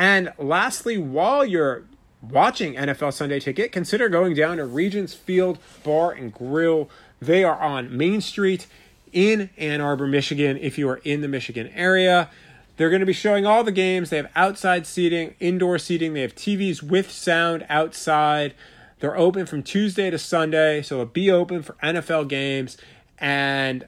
And 0.00 0.32
lastly, 0.38 0.96
while 0.96 1.44
you're 1.44 1.82
watching 2.22 2.72
NFL 2.72 3.12
Sunday 3.12 3.38
Ticket, 3.38 3.70
consider 3.70 4.08
going 4.08 4.32
down 4.32 4.56
to 4.56 4.64
Regents 4.64 5.12
Field 5.12 5.58
Bar 5.84 6.12
and 6.12 6.32
Grill. 6.32 6.88
They 7.20 7.44
are 7.44 7.60
on 7.60 7.94
Main 7.94 8.22
Street 8.22 8.66
in 9.12 9.50
Ann 9.58 9.82
Arbor, 9.82 10.06
Michigan, 10.06 10.56
if 10.56 10.78
you 10.78 10.88
are 10.88 11.02
in 11.04 11.20
the 11.20 11.28
Michigan 11.28 11.68
area. 11.74 12.30
They're 12.78 12.88
going 12.88 13.00
to 13.00 13.06
be 13.06 13.12
showing 13.12 13.44
all 13.44 13.62
the 13.62 13.72
games. 13.72 14.08
They 14.08 14.16
have 14.16 14.30
outside 14.34 14.86
seating, 14.86 15.34
indoor 15.38 15.78
seating. 15.78 16.14
They 16.14 16.22
have 16.22 16.34
TVs 16.34 16.82
with 16.82 17.10
sound 17.10 17.66
outside. 17.68 18.54
They're 19.00 19.18
open 19.18 19.44
from 19.44 19.62
Tuesday 19.62 20.08
to 20.08 20.16
Sunday, 20.16 20.80
so 20.80 20.94
it'll 20.94 21.06
be 21.12 21.30
open 21.30 21.62
for 21.62 21.74
NFL 21.82 22.26
games. 22.26 22.78
And 23.18 23.86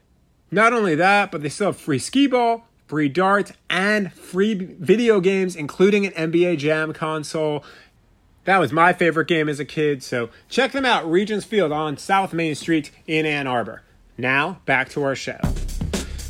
not 0.51 0.75
only 0.75 0.95
that, 0.95 1.33
but 1.33 1.41
they 1.41 1.49
still 1.49 1.69
have 1.69 1.79
free 1.79 1.99
skee 1.99 2.27
ball, 2.27 2.67
free 2.93 3.09
darts, 3.09 3.55
and 3.71 4.13
free 4.13 4.53
video 4.53 5.19
games, 5.19 5.57
including 5.57 6.05
an 6.05 6.13
NBA 6.31 6.59
Jam 6.59 6.93
console. 6.93 7.65
That 8.45 8.59
was 8.59 8.71
my 8.71 8.93
favorite 8.93 9.29
game 9.29 9.49
as 9.49 9.59
a 9.59 9.65
kid, 9.65 10.03
so 10.03 10.29
check 10.51 10.73
them 10.73 10.85
out, 10.85 11.11
Regents 11.11 11.47
Field 11.47 11.73
on 11.73 11.97
South 11.97 12.35
Main 12.35 12.55
Street 12.55 12.91
in 13.07 13.25
Ann 13.25 13.47
Arbor. 13.47 13.81
Now, 14.19 14.61
back 14.67 14.91
to 14.91 15.03
our 15.05 15.15
show. 15.15 15.39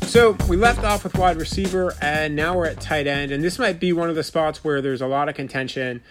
So 0.03 0.37
we 0.47 0.55
left 0.55 0.85
off 0.85 1.03
with 1.03 1.17
wide 1.17 1.35
receiver, 1.35 1.95
and 1.99 2.33
now 2.33 2.55
we're 2.55 2.67
at 2.67 2.79
tight 2.79 3.07
end, 3.07 3.33
and 3.33 3.43
this 3.43 3.59
might 3.59 3.77
be 3.77 3.91
one 3.91 4.09
of 4.09 4.15
the 4.15 4.23
spots 4.23 4.63
where 4.63 4.81
there's 4.81 5.01
a 5.01 5.07
lot 5.07 5.27
of 5.27 5.35
contention. 5.35 6.01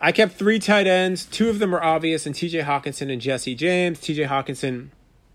I 0.00 0.12
kept 0.12 0.32
three 0.32 0.60
tight 0.60 0.86
ends. 0.86 1.26
Two 1.26 1.50
of 1.50 1.58
them 1.58 1.74
are 1.74 1.82
obvious, 1.82 2.24
and 2.24 2.34
TJ 2.34 2.64
Hockenson 2.64 3.12
and 3.12 3.20
Jesse 3.20 3.54
James. 3.54 4.00
TJ 4.00 4.28
Hockenson, 4.28 4.88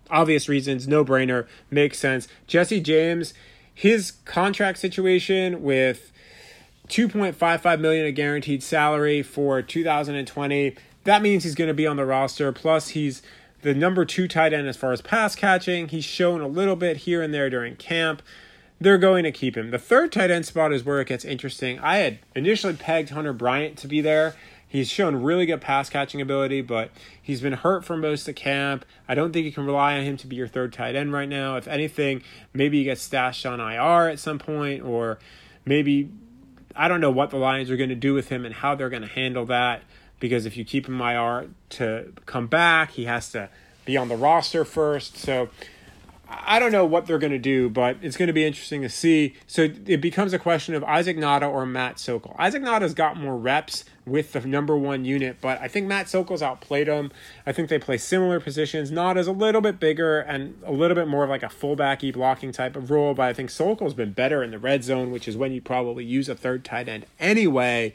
obvious 0.10 0.50
reasons, 0.50 0.88
no 0.88 1.06
brainer, 1.06 1.46
makes 1.70 2.00
sense. 2.00 2.28
Jesse 2.48 2.80
James, 2.80 3.36
his 3.78 4.14
contract 4.26 4.80
situation 4.80 5.62
with 5.62 6.12
2.55 6.88 7.80
million 7.80 8.08
a 8.08 8.12
guaranteed 8.12 8.64
salary 8.64 9.22
for 9.22 9.62
2020. 9.62 10.76
That 11.04 11.22
means 11.22 11.44
he's 11.44 11.54
going 11.54 11.68
to 11.68 11.76
be 11.76 11.86
on 11.86 11.96
the 11.96 12.04
roster. 12.04 12.52
Plus, 12.52 12.90
he's 12.90 13.22
the 13.62 13.76
number 13.76 14.04
two 14.04 14.28
tight 14.28 14.52
end 14.52 14.68
as 14.68 14.78
far 14.78 14.94
as 14.94 15.04
pass 15.04 15.36
catching. 15.36 15.90
He's 15.90 16.04
shown 16.04 16.42
a 16.42 16.48
little 16.48 16.76
bit 16.76 16.98
here 16.98 17.22
and 17.22 17.32
there 17.32 17.52
during 17.52 17.76
camp. 17.76 18.24
They're 18.82 18.98
going 18.98 19.24
to 19.26 19.32
keep 19.32 19.56
him. 19.56 19.70
The 19.70 19.78
third 19.78 20.12
tight 20.12 20.32
end 20.32 20.48
spot 20.48 20.74
is 20.74 20.84
where 20.84 21.00
it 21.00 21.08
gets 21.08 21.24
interesting. 21.24 21.78
I 21.78 21.98
had 21.98 22.18
initially 22.36 22.74
pegged 22.74 23.12
Hunter 23.12 23.32
Bryant 23.32 23.78
to 23.78 23.88
be 23.88 24.02
there. 24.02 24.34
He's 24.68 24.90
shown 24.90 25.24
really 25.24 25.46
good 25.46 25.62
pass 25.62 25.90
catching 25.90 26.20
ability, 26.20 26.62
but 26.62 26.92
he's 27.22 27.40
been 27.40 27.54
hurt 27.54 27.86
for 27.86 27.96
most 27.96 28.28
of 28.28 28.36
camp. 28.36 28.86
I 29.08 29.16
don't 29.16 29.32
think 29.32 29.46
you 29.46 29.52
can 29.52 29.66
rely 29.66 29.98
on 29.98 30.04
him 30.04 30.18
to 30.18 30.28
be 30.28 30.36
your 30.36 30.48
third 30.48 30.74
tight 30.74 30.96
end 30.96 31.14
right 31.14 31.30
now. 31.30 31.56
If 31.56 31.68
anything, 31.68 32.22
maybe 32.54 32.80
he 32.80 32.84
gets 32.84 33.02
stashed 33.02 33.46
on 33.46 33.62
IR 33.62 34.10
at 34.10 34.20
some 34.20 34.40
point, 34.40 34.84
or 34.84 35.20
maybe 35.66 36.10
I 36.76 36.88
don't 36.88 37.00
know 37.00 37.12
what 37.12 37.30
the 37.30 37.38
Lions 37.38 37.72
are 37.72 37.78
going 37.78 37.90
to 37.90 37.96
do 37.96 38.14
with 38.14 38.28
him 38.30 38.46
and 38.46 38.54
how 38.54 38.76
they're 38.76 38.90
going 38.90 39.04
to 39.04 39.08
handle 39.08 39.46
that 39.46 39.84
because 40.20 40.46
if 40.46 40.58
you 40.58 40.66
keep 40.66 40.88
him 40.88 41.00
IR 41.00 41.50
to 41.70 42.14
come 42.26 42.48
back, 42.48 42.92
he 42.92 43.06
has 43.06 43.32
to 43.32 43.50
be 43.86 43.98
on 43.98 44.10
the 44.10 44.16
roster 44.16 44.66
first. 44.66 45.18
So 45.18 45.50
I 46.30 46.60
don't 46.60 46.74
know 46.74 46.86
what 46.86 47.06
they're 47.06 47.20
going 47.20 47.32
to 47.32 47.40
do, 47.40 47.70
but 47.70 47.98
it's 48.02 48.18
going 48.18 48.28
to 48.28 48.34
be 48.34 48.44
interesting 48.44 48.82
to 48.82 48.90
see. 48.90 49.36
So 49.48 49.70
it 49.86 50.02
becomes 50.02 50.34
a 50.34 50.40
question 50.40 50.76
of 50.76 50.84
Isaac 50.84 51.16
Nauta 51.18 51.50
or 51.50 51.66
Matt 51.66 52.00
Sokol. 52.00 52.36
Isaac 52.38 52.62
Nauta's 52.62 52.94
got 52.94 53.18
more 53.18 53.38
reps 53.38 53.86
with 54.06 54.34
the 54.34 54.42
number 54.42 54.78
one 54.78 55.06
unit, 55.06 55.38
but 55.40 55.62
I 55.62 55.68
think 55.68 55.88
Matt 55.88 56.08
Sokol's 56.08 56.42
outplayed 56.42 56.88
him. 56.88 57.12
I 57.46 57.52
think 57.52 57.70
they 57.70 57.80
play 57.80 57.98
similar 57.98 58.40
positions. 58.40 58.92
Nauta's 58.92 59.28
a 59.28 59.32
little 59.32 59.62
bit 59.62 59.80
bigger 59.80 60.20
and 60.20 60.62
a 60.66 60.72
little 60.72 60.96
bit 60.96 61.08
more 61.08 61.24
of 61.24 61.30
like 61.30 61.44
a 61.44 61.48
fullbacky 61.48 62.14
blocking 62.14 62.52
type 62.52 62.76
of 62.76 62.92
role, 62.92 63.14
but 63.14 63.24
I 63.24 63.34
think 63.34 63.50
Sokol's 63.50 63.94
been 63.94 64.12
better 64.12 64.44
in 64.44 64.52
the 64.52 64.60
red 64.60 64.84
zone, 64.84 65.12
which 65.12 65.28
is 65.28 65.38
when 65.38 65.54
you 65.54 65.62
probably 65.62 66.04
use 66.04 66.28
a 66.28 66.36
third 66.36 66.66
tight 66.66 66.90
end 66.90 67.06
anyway. 67.20 67.94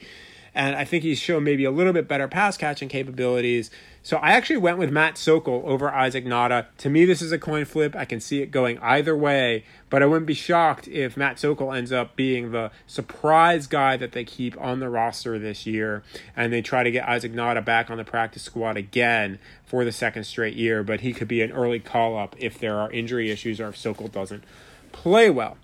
And 0.55 0.77
I 0.77 0.85
think 0.85 1.03
he's 1.03 1.19
shown 1.19 1.45
maybe 1.45 1.65
a 1.65 1.71
little 1.71 1.93
bit 1.93 2.07
better 2.07 2.29
pass 2.29 2.57
catching 2.57 2.89
capabilities. 2.89 3.71
So 4.03 4.17
I 4.19 4.33
actually 4.33 4.59
went 4.59 4.79
with 4.79 4.91
Matt 4.91 5.17
Sokol 5.17 5.63
over 5.65 5.89
Isaac 5.89 6.25
Nauta. 6.27 6.67
To 6.79 6.91
me, 6.91 7.05
this 7.05 7.23
is 7.23 7.33
a 7.33 7.39
coin 7.39 7.65
flip. 7.65 7.95
I 7.95 8.05
can 8.05 8.21
see 8.21 8.43
it 8.43 8.51
going 8.51 8.79
either 8.81 9.17
way, 9.17 9.65
but 9.89 10.03
I 10.03 10.07
wouldn't 10.07 10.27
be 10.27 10.35
shocked 10.35 10.89
if 10.89 11.17
Matt 11.17 11.39
Sokol 11.39 11.73
ends 11.73 11.93
up 11.93 12.17
being 12.17 12.51
the 12.51 12.71
surprise 12.87 13.67
guy 13.67 13.97
that 13.97 14.13
they 14.13 14.25
keep 14.25 14.61
on 14.61 14.81
the 14.81 14.91
roster 14.91 15.39
this 15.39 15.67
year 15.67 16.03
and 16.37 16.53
they 16.53 16.61
try 16.61 16.83
to 16.83 16.91
get 16.91 17.09
Isaac 17.09 17.33
Nauta 17.33 17.65
back 17.65 17.91
on 17.91 17.97
the 17.97 18.05
practice 18.05 18.43
squad 18.43 18.77
again 18.77 19.39
for 19.65 19.85
the 19.85 19.93
second 19.93 20.25
straight 20.25 20.55
year. 20.55 20.83
But 20.83 21.01
he 21.01 21.13
could 21.13 21.29
be 21.29 21.41
an 21.41 21.53
early 21.53 21.79
call 21.79 22.19
up 22.19 22.35
if 22.39 22.59
there 22.59 22.77
are 22.79 22.91
injury 22.91 23.31
issues 23.31 23.61
or 23.61 23.69
if 23.69 23.77
Sokol 23.77 24.09
doesn't 24.09 24.45
play 24.91 25.31
well. 25.31 25.57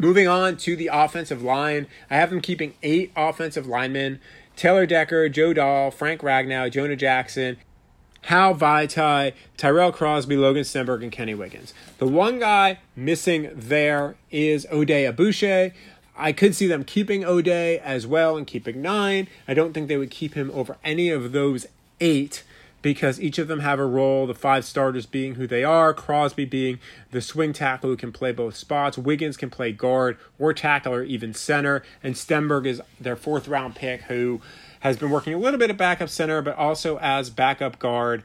Moving 0.00 0.26
on 0.26 0.56
to 0.58 0.74
the 0.74 0.90
offensive 0.92 1.42
line, 1.42 1.86
I 2.10 2.16
have 2.16 2.30
them 2.30 2.40
keeping 2.40 2.74
eight 2.82 3.12
offensive 3.16 3.66
linemen 3.66 4.20
Taylor 4.56 4.86
Decker, 4.86 5.28
Joe 5.28 5.52
Dahl, 5.52 5.90
Frank 5.90 6.20
Ragnow, 6.20 6.70
Jonah 6.70 6.96
Jackson, 6.96 7.56
Hal 8.22 8.54
Vaitai, 8.54 9.32
Tyrell 9.56 9.92
Crosby, 9.92 10.36
Logan 10.36 10.62
Stenberg, 10.62 11.02
and 11.02 11.10
Kenny 11.10 11.34
Wiggins. 11.34 11.74
The 11.98 12.06
one 12.06 12.38
guy 12.38 12.78
missing 12.94 13.50
there 13.54 14.14
is 14.30 14.66
Oday 14.66 15.12
Aboushi. 15.12 15.72
I 16.16 16.32
could 16.32 16.54
see 16.54 16.66
them 16.66 16.84
keeping 16.84 17.22
Oday 17.22 17.80
as 17.80 18.06
well 18.06 18.36
and 18.36 18.46
keeping 18.46 18.82
nine. 18.82 19.28
I 19.48 19.54
don't 19.54 19.72
think 19.72 19.88
they 19.88 19.96
would 19.96 20.10
keep 20.10 20.34
him 20.34 20.50
over 20.52 20.76
any 20.84 21.08
of 21.08 21.32
those 21.32 21.66
eight 22.00 22.44
because 22.82 23.20
each 23.20 23.38
of 23.38 23.48
them 23.48 23.60
have 23.60 23.78
a 23.78 23.86
role. 23.86 24.26
The 24.26 24.34
five 24.34 24.64
starters 24.64 25.06
being 25.06 25.36
who 25.36 25.46
they 25.46 25.64
are, 25.64 25.94
Crosby 25.94 26.44
being 26.44 26.80
the 27.10 27.20
swing 27.20 27.52
tackle 27.52 27.90
who 27.90 27.96
can 27.96 28.12
play 28.12 28.32
both 28.32 28.56
spots, 28.56 28.98
Wiggins 28.98 29.36
can 29.36 29.48
play 29.48 29.72
guard 29.72 30.18
or 30.38 30.52
tackle 30.52 30.92
or 30.92 31.04
even 31.04 31.32
center, 31.32 31.82
and 32.02 32.14
Stenberg 32.14 32.66
is 32.66 32.82
their 33.00 33.16
fourth 33.16 33.48
round 33.48 33.76
pick 33.76 34.02
who 34.02 34.40
has 34.80 34.96
been 34.96 35.10
working 35.10 35.32
a 35.32 35.38
little 35.38 35.58
bit 35.58 35.70
at 35.70 35.76
backup 35.76 36.08
center, 36.08 36.42
but 36.42 36.56
also 36.56 36.98
as 36.98 37.30
backup 37.30 37.78
guard. 37.78 38.24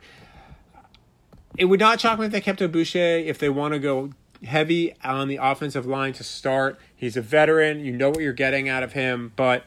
It 1.55 1.65
would 1.65 1.79
not 1.79 2.01
shock 2.01 2.19
me 2.19 2.25
if 2.25 2.31
they 2.31 2.41
kept 2.41 2.59
Aboushi 2.59 3.25
if 3.25 3.39
they 3.39 3.49
want 3.49 3.73
to 3.73 3.79
go 3.79 4.11
heavy 4.43 4.93
on 5.03 5.27
the 5.27 5.37
offensive 5.37 5.85
line 5.85 6.13
to 6.13 6.23
start. 6.23 6.79
He's 6.95 7.17
a 7.17 7.21
veteran, 7.21 7.83
you 7.83 7.91
know 7.91 8.09
what 8.09 8.21
you're 8.21 8.33
getting 8.33 8.69
out 8.69 8.83
of 8.83 8.93
him, 8.93 9.33
but 9.35 9.65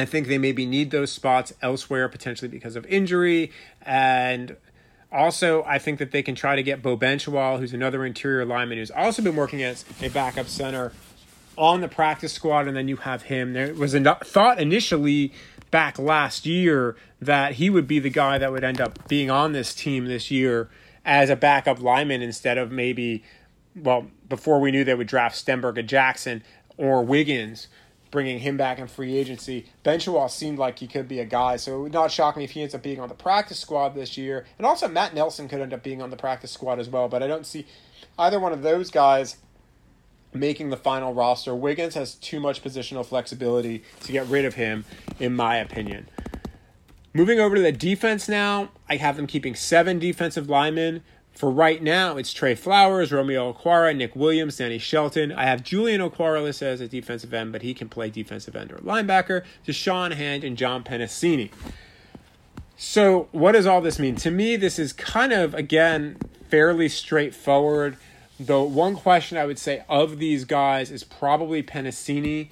I 0.00 0.04
think 0.04 0.28
they 0.28 0.38
maybe 0.38 0.66
need 0.66 0.90
those 0.90 1.12
spots 1.12 1.52
elsewhere, 1.62 2.08
potentially 2.08 2.48
because 2.48 2.76
of 2.76 2.86
injury. 2.86 3.52
And 3.82 4.56
also, 5.12 5.64
I 5.64 5.78
think 5.78 5.98
that 5.98 6.12
they 6.12 6.22
can 6.22 6.34
try 6.34 6.56
to 6.56 6.62
get 6.62 6.82
Beau 6.82 6.96
Benzschawel, 6.96 7.58
who's 7.58 7.74
another 7.74 8.04
interior 8.04 8.44
lineman 8.44 8.78
who's 8.78 8.90
also 8.90 9.22
been 9.22 9.36
working 9.36 9.62
as 9.62 9.84
a 10.02 10.08
backup 10.08 10.46
center 10.46 10.92
on 11.56 11.80
the 11.80 11.88
practice 11.88 12.32
squad. 12.32 12.68
And 12.68 12.76
then 12.76 12.88
you 12.88 12.96
have 12.96 13.22
him. 13.22 13.52
There 13.52 13.74
was 13.74 13.94
a 13.94 14.14
thought 14.24 14.60
initially 14.60 15.32
back 15.70 15.98
last 15.98 16.46
year 16.46 16.96
that 17.20 17.54
he 17.54 17.70
would 17.70 17.86
be 17.86 17.98
the 17.98 18.10
guy 18.10 18.38
that 18.38 18.50
would 18.52 18.64
end 18.64 18.80
up 18.80 19.08
being 19.08 19.30
on 19.30 19.52
this 19.52 19.74
team 19.74 20.06
this 20.06 20.30
year 20.30 20.68
as 21.04 21.30
a 21.30 21.36
backup 21.36 21.80
lineman 21.80 22.22
instead 22.22 22.58
of 22.58 22.70
maybe, 22.70 23.22
well, 23.74 24.06
before 24.28 24.60
we 24.60 24.70
knew 24.70 24.84
they 24.84 24.94
would 24.94 25.06
draft 25.06 25.34
Stenberg 25.34 25.78
or 25.78 25.82
Jackson 25.82 26.42
or 26.76 27.04
Wiggins 27.04 27.68
bringing 28.10 28.40
him 28.40 28.56
back 28.56 28.78
in 28.78 28.88
free 28.88 29.16
agency. 29.16 29.66
Benzschawel 29.84 30.30
seemed 30.30 30.58
like 30.58 30.78
he 30.78 30.86
could 30.86 31.08
be 31.08 31.20
a 31.20 31.24
guy, 31.24 31.56
so 31.56 31.76
it 31.76 31.82
would 31.82 31.92
not 31.92 32.10
shock 32.10 32.36
me 32.36 32.44
if 32.44 32.52
he 32.52 32.62
ends 32.62 32.74
up 32.74 32.82
being 32.82 33.00
on 33.00 33.08
the 33.08 33.14
practice 33.14 33.58
squad 33.58 33.94
this 33.94 34.18
year. 34.18 34.46
And 34.58 34.66
also, 34.66 34.88
Matt 34.88 35.14
Nelson 35.14 35.48
could 35.48 35.60
end 35.60 35.72
up 35.72 35.82
being 35.82 36.02
on 36.02 36.10
the 36.10 36.16
practice 36.16 36.50
squad 36.50 36.78
as 36.78 36.88
well, 36.88 37.08
but 37.08 37.22
I 37.22 37.26
don't 37.26 37.46
see 37.46 37.66
either 38.18 38.40
one 38.40 38.52
of 38.52 38.62
those 38.62 38.90
guys 38.90 39.36
making 40.32 40.70
the 40.70 40.76
final 40.76 41.12
roster. 41.14 41.54
Wiggins 41.54 41.94
has 41.94 42.14
too 42.14 42.40
much 42.40 42.62
positional 42.62 43.04
flexibility 43.04 43.82
to 44.00 44.12
get 44.12 44.26
rid 44.26 44.44
of 44.44 44.54
him, 44.54 44.84
in 45.18 45.34
my 45.34 45.56
opinion. 45.56 46.08
Moving 47.12 47.40
over 47.40 47.56
to 47.56 47.62
the 47.62 47.72
defense 47.72 48.28
now, 48.28 48.70
I 48.88 48.96
have 48.96 49.16
them 49.16 49.26
keeping 49.26 49.56
seven 49.56 49.98
defensive 49.98 50.48
linemen. 50.48 51.02
For 51.32 51.50
right 51.50 51.82
now, 51.82 52.16
it's 52.16 52.32
Trey 52.32 52.54
Flowers, 52.54 53.12
Romeo 53.12 53.52
Okwara, 53.52 53.96
Nick 53.96 54.14
Williams, 54.14 54.58
Danny 54.58 54.78
Shelton. 54.78 55.32
I 55.32 55.44
have 55.44 55.62
Julian 55.62 56.00
Okwara 56.00 56.42
listed 56.42 56.68
as 56.68 56.80
a 56.80 56.88
defensive 56.88 57.32
end, 57.32 57.52
but 57.52 57.62
he 57.62 57.72
can 57.72 57.88
play 57.88 58.10
defensive 58.10 58.54
end 58.54 58.72
or 58.72 58.76
linebacker. 58.78 59.44
Da'Shawn 59.66 60.12
Hand 60.12 60.44
and 60.44 60.56
John 60.56 60.84
Penisini. 60.84 61.50
So, 62.76 63.28
what 63.32 63.52
does 63.52 63.66
all 63.66 63.80
this 63.80 63.98
mean? 63.98 64.16
To 64.16 64.30
me, 64.30 64.56
this 64.56 64.78
is 64.78 64.92
kind 64.92 65.32
of, 65.32 65.54
again, 65.54 66.16
fairly 66.48 66.88
straightforward. 66.88 67.96
The 68.38 68.60
one 68.60 68.96
question 68.96 69.38
I 69.38 69.46
would 69.46 69.58
say 69.58 69.84
of 69.88 70.18
these 70.18 70.44
guys 70.44 70.90
is 70.90 71.04
probably 71.04 71.62
Penisini. 71.62 72.48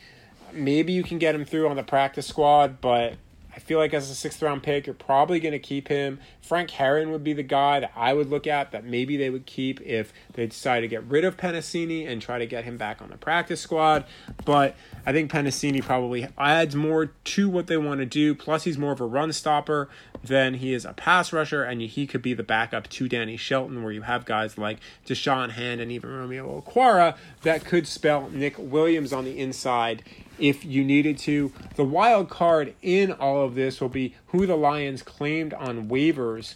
Maybe 0.52 0.92
you 0.92 1.02
can 1.02 1.18
get 1.18 1.34
him 1.34 1.44
through 1.44 1.68
on 1.68 1.76
the 1.76 1.82
practice 1.82 2.26
squad, 2.26 2.80
but 2.80 3.14
I 3.54 3.60
feel 3.60 3.78
like 3.78 3.92
as 3.92 4.08
a 4.10 4.14
sixth 4.14 4.40
round 4.40 4.62
pick, 4.62 4.86
you're 4.86 4.94
probably 4.94 5.40
going 5.40 5.52
to 5.52 5.58
keep 5.58 5.88
him. 5.88 6.20
Frank 6.40 6.70
Herron 6.70 7.10
would 7.10 7.24
be 7.24 7.32
the 7.32 7.42
guy 7.42 7.80
that 7.80 7.92
I 7.96 8.12
would 8.12 8.30
look 8.30 8.46
at 8.46 8.70
that 8.72 8.84
maybe 8.84 9.16
they 9.16 9.30
would 9.30 9.46
keep 9.46 9.80
if 9.80 10.12
they 10.34 10.46
decide 10.46 10.80
to 10.80 10.88
get 10.88 11.02
rid 11.04 11.24
of 11.24 11.36
Penisini 11.36 12.08
and 12.08 12.22
try 12.22 12.38
to 12.38 12.46
get 12.46 12.64
him 12.64 12.76
back 12.76 13.02
on 13.02 13.08
the 13.08 13.16
practice 13.16 13.60
squad. 13.60 14.04
But 14.44 14.76
I 15.04 15.12
think 15.12 15.30
Penisini 15.30 15.82
probably 15.82 16.28
adds 16.38 16.76
more 16.76 17.06
to 17.06 17.48
what 17.48 17.66
they 17.66 17.76
want 17.76 18.00
to 18.00 18.06
do. 18.06 18.34
Plus, 18.34 18.64
he's 18.64 18.78
more 18.78 18.92
of 18.92 19.00
a 19.00 19.06
run 19.06 19.32
stopper 19.32 19.88
than 20.22 20.54
he 20.54 20.72
is 20.72 20.84
a 20.84 20.92
pass 20.92 21.32
rusher, 21.32 21.62
and 21.62 21.80
he 21.80 22.06
could 22.06 22.22
be 22.22 22.34
the 22.34 22.42
backup 22.42 22.88
to 22.90 23.08
Danny 23.08 23.36
Shelton, 23.36 23.82
where 23.82 23.92
you 23.92 24.02
have 24.02 24.24
guys 24.24 24.58
like 24.58 24.78
Da'Shawn 25.06 25.50
Hand 25.50 25.80
and 25.80 25.90
even 25.90 26.10
Romeo 26.10 26.60
Okwara 26.60 27.16
that 27.42 27.64
could 27.64 27.86
spell 27.86 28.28
Nick 28.30 28.54
Williams 28.58 29.12
on 29.12 29.24
the 29.24 29.38
inside 29.38 30.02
if 30.38 30.64
you 30.64 30.84
needed 30.84 31.18
to. 31.18 31.52
The 31.76 31.84
wild 31.84 32.28
card 32.28 32.74
in 32.82 33.12
all 33.12 33.44
of 33.44 33.54
this 33.54 33.80
will 33.80 33.88
be 33.88 34.14
who 34.28 34.46
the 34.46 34.56
Lions 34.56 35.02
claimed 35.02 35.54
on 35.54 35.88
waivers 35.88 36.54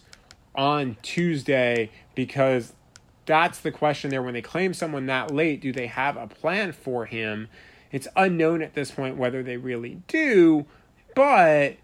on 0.55 0.97
Tuesday 1.03 1.91
because 2.15 2.73
that's 3.27 3.61
the 3.61 3.71
question 3.71 4.11
there. 4.11 4.23
When 4.23 4.35
they 4.35 4.43
claim 4.43 4.75
someone 4.75 5.07
that 5.07 5.31
late, 5.31 5.61
do 5.61 5.73
they 5.73 5.87
have 5.87 6.17
a 6.17 6.27
plan 6.27 6.73
for 6.73 7.07
him? 7.07 7.49
It's 7.91 8.09
unknown 8.17 8.63
at 8.63 8.75
this 8.75 8.91
point 8.91 9.17
whether 9.17 9.43
they 9.43 9.57
really 9.57 10.03
do, 10.09 10.67
but 11.15 11.77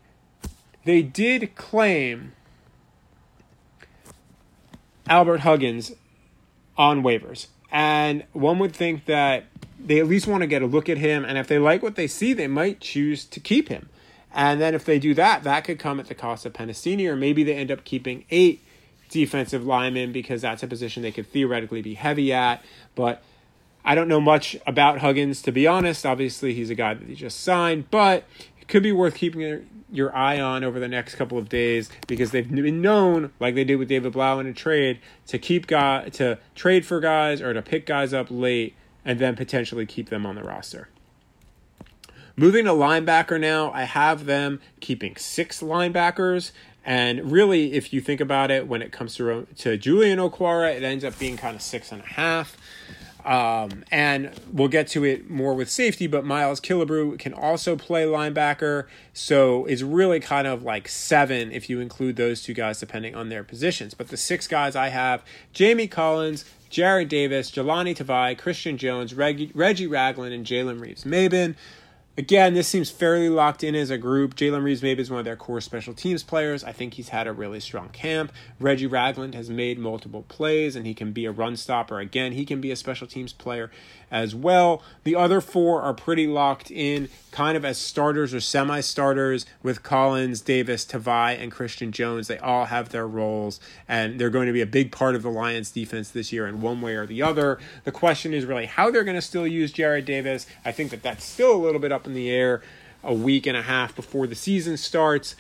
they 0.84 1.02
did 1.02 1.54
claim 1.54 2.32
Albert 5.06 5.40
Huggins 5.40 5.92
on 6.76 7.02
waivers. 7.02 7.48
And 7.70 8.24
one 8.32 8.58
would 8.58 8.74
think 8.74 9.04
that 9.04 9.44
they 9.79 9.99
at 9.99 10.07
least 10.07 10.27
want 10.27 10.43
to 10.43 10.47
get 10.47 10.62
a 10.62 10.67
look 10.67 10.88
at 10.88 10.99
him. 10.99 11.25
And 11.25 11.38
if 11.38 11.47
they 11.47 11.59
like 11.59 11.83
what 11.83 11.97
they 11.97 12.07
see, 12.07 12.33
they 12.33 12.49
might 12.49 12.81
choose 12.81 13.25
to 13.27 13.41
keep 13.41 13.69
him. 13.69 13.88
And 14.33 14.61
then 14.61 14.75
if 14.75 14.85
they 14.85 14.99
do 14.99 15.14
that, 15.14 15.43
that 15.45 15.64
could 15.64 15.79
come 15.79 15.99
at 15.99 16.07
the 16.07 16.14
cost 16.14 16.45
of 16.45 16.53
Penisini, 16.53 17.09
or 17.09 17.17
maybe 17.17 17.45
they 17.45 17.55
end 17.55 17.71
up 17.71 17.85
keeping 17.85 18.25
eight 18.31 18.62
defensive 19.09 19.64
linemen 19.64 20.12
because 20.12 20.43
that's 20.43 20.62
a 20.62 20.67
position 20.67 21.03
they 21.03 21.12
could 21.12 21.27
theoretically 21.27 21.83
be 21.83 21.95
heavy 21.95 22.33
at. 22.33 22.62
But 22.95 23.23
I 23.85 23.95
don't 23.95 24.09
know 24.09 24.21
much 24.21 24.57
about 24.67 24.99
Huggins, 24.99 25.41
to 25.43 25.53
be 25.53 25.67
honest. 25.67 26.05
Obviously, 26.05 26.55
he's 26.55 26.71
a 26.71 26.75
guy 26.75 26.95
that 26.95 27.07
they 27.07 27.14
just 27.14 27.41
signed, 27.41 27.91
but 27.91 28.25
it 28.61 28.69
could 28.69 28.83
be 28.83 28.93
worth 28.93 29.14
keeping 29.14 29.67
your 29.91 30.14
eye 30.14 30.38
on 30.38 30.62
over 30.62 30.79
the 30.79 30.88
next 30.88 31.14
couple 31.14 31.38
of 31.38 31.49
days 31.49 31.88
because 32.07 32.31
they've 32.31 32.51
been 32.51 32.83
known, 32.83 33.33
like 33.41 33.55
they 33.55 33.64
did 33.64 33.77
with 33.77 33.88
David 33.88 34.12
Blough 34.12 34.41
in 34.41 34.47
a 34.47 34.53
trade, 34.53 35.01
to 35.29 35.38
keep 35.38 35.67
guy 35.67 36.11
to 36.11 36.38
trade 36.55 36.85
for 36.85 37.01
guys 37.01 37.41
or 37.41 37.55
to 37.55 37.62
pick 37.62 37.87
guys 37.87 38.12
up 38.12 38.27
late 38.29 38.75
and 39.09 39.18
then 39.18 39.35
potentially 39.35 39.87
keep 39.87 40.11
them 40.11 40.27
on 40.27 40.35
the 40.35 40.42
roster. 40.42 40.90
Moving 42.37 42.66
to 42.66 42.73
linebacker 42.73 43.40
now, 43.40 43.73
I 43.73 43.85
have 43.85 44.27
them 44.27 44.61
keeping 44.81 45.16
six 45.16 45.62
linebackers. 45.62 46.53
And 46.85 47.33
really, 47.33 47.73
if 47.73 47.90
you 47.90 48.03
think 48.03 48.21
about 48.21 48.51
it, 48.51 48.68
when 48.68 48.83
it 48.83 48.92
comes 48.92 49.14
to, 49.16 49.47
to 49.57 49.79
Julian 49.79 50.18
Okwara, 50.18 50.77
it 50.77 50.83
ends 50.83 51.05
up 51.05 51.18
being 51.18 51.38
kind 51.38 51.57
of 51.57 51.62
six 51.62 51.90
and 51.90 52.03
a 52.03 52.07
half. 52.07 52.59
Um, 53.29 53.85
and 53.91 54.31
we'll 54.51 54.69
get 54.69 54.88
to 54.88 55.05
it 55.05 55.29
more 55.29 55.53
with 55.53 55.69
safety, 55.69 56.07
but 56.07 56.25
Miles 56.25 56.62
Killebrew 56.62 57.19
can 57.19 57.35
also 57.35 57.77
play 57.77 58.05
linebacker. 58.05 58.87
So 59.12 59.67
it's 59.67 59.83
really 59.83 60.19
kind 60.19 60.47
of 60.47 60.62
like 60.62 60.88
seven 60.88 61.53
if 61.53 61.69
you 61.69 61.79
include 61.79 62.17
those 62.17 62.43
two 62.43 62.55
guys, 62.55 62.81
depending 62.81 63.14
on 63.14 63.29
their 63.29 63.45
positions. 63.45 63.93
But 63.93 64.09
the 64.09 64.17
six 64.17 64.49
guys 64.49 64.75
I 64.75 64.88
have 64.88 65.23
Jamie 65.53 65.88
Collins, 65.88 66.47
Jarrad 66.71 67.11
Davis, 67.11 67.51
Jahlani 67.51 67.95
Tavai, 67.95 68.38
Christian 68.38 68.79
Jones, 68.79 69.12
Reggie, 69.12 69.53
Reggie 69.55 69.87
Ragland, 69.87 70.33
and 70.33 70.47
Jalen 70.47 70.81
Reeves-Maybin. 70.81 71.55
Again, 72.18 72.54
this 72.54 72.66
seems 72.66 72.90
fairly 72.90 73.28
locked 73.28 73.62
in 73.62 73.76
as 73.76 73.90
a 73.90 73.96
group. 73.96 74.35
Jalen 74.35 74.64
Reeves-Maybin 74.64 74.98
is 74.98 75.09
one 75.09 75.20
of 75.20 75.24
their 75.24 75.37
core 75.37 75.61
special 75.61 75.94
teams 75.94 76.24
players. 76.24 76.64
I 76.64 76.72
think 76.72 76.94
he's 76.94 77.11
had 77.11 77.28
a 77.28 77.33
really 77.33 77.61
strong 77.61 77.90
camp. 77.90 78.33
Reggie 78.59 78.88
Ragland 78.88 79.37
has 79.37 79.48
made 79.48 79.78
multiple 79.78 80.24
plays 80.26 80.74
and 80.74 80.85
he 80.85 80.94
can 80.94 81.12
be 81.12 81.26
a 81.26 81.31
run 81.31 81.57
stopper. 81.57 82.00
Again, 82.00 82.33
he 82.33 82.44
can 82.44 82.61
be 82.61 82.72
a 82.72 82.76
special 82.76 83.07
teams 83.07 83.33
player 83.33 83.70
as 84.11 84.35
well. 84.35 84.83
The 85.05 85.14
other 85.14 85.40
four 85.40 85.83
are 85.83 85.94
pretty 85.94 86.27
locked 86.27 86.71
in, 86.71 87.09
kind 87.31 87.57
of 87.57 87.64
as 87.64 87.79
starters 87.79 88.35
or 88.35 88.40
semi 88.40 88.81
starters 88.81 89.47
with 89.62 89.83
Collins, 89.83 90.40
Davis, 90.40 90.85
Tavai, 90.85 91.40
and 91.40 91.53
Christian 91.53 91.92
Jones. 91.92 92.29
They 92.29 92.38
all 92.38 92.66
have 92.66 92.90
their 92.90 93.07
roles, 93.07 93.61
and 93.88 94.21
they're 94.21 94.31
going 94.31 94.47
to 94.47 94.53
be 94.53 94.62
a 94.62 94.66
big 94.66 94.92
part 94.92 95.14
of 95.14 95.23
the 95.23 95.31
Lions 95.31 95.71
defense 95.71 96.11
this 96.11 96.33
year 96.33 96.47
in 96.47 96.61
one 96.61 96.81
way 96.81 96.94
or 96.94 97.07
the 97.07 97.23
other. 97.23 97.59
The 97.85 97.92
question 97.92 98.35
is 98.35 98.44
really 98.44 98.66
how 98.66 98.90
they're 98.90 99.05
going 99.05 99.16
to 99.16 99.23
still 99.23 99.47
use 99.47 99.73
Jarrad 99.73 100.05
Davis. 100.05 100.47
I 100.64 100.73
think 100.73 100.90
that 100.90 101.03
that's 101.03 101.25
still 101.25 101.55
a 101.55 101.59
little 101.59 101.81
bit 101.81 101.92
up 101.92 102.07
in 102.07 102.14
the 102.14 102.31
air 102.31 102.62
a 103.03 103.14
week 103.14 103.47
and 103.47 103.57
a 103.57 103.62
half 103.62 103.94
before 103.94 104.27
the 104.27 104.35
season 104.35 104.77
starts 104.77 105.37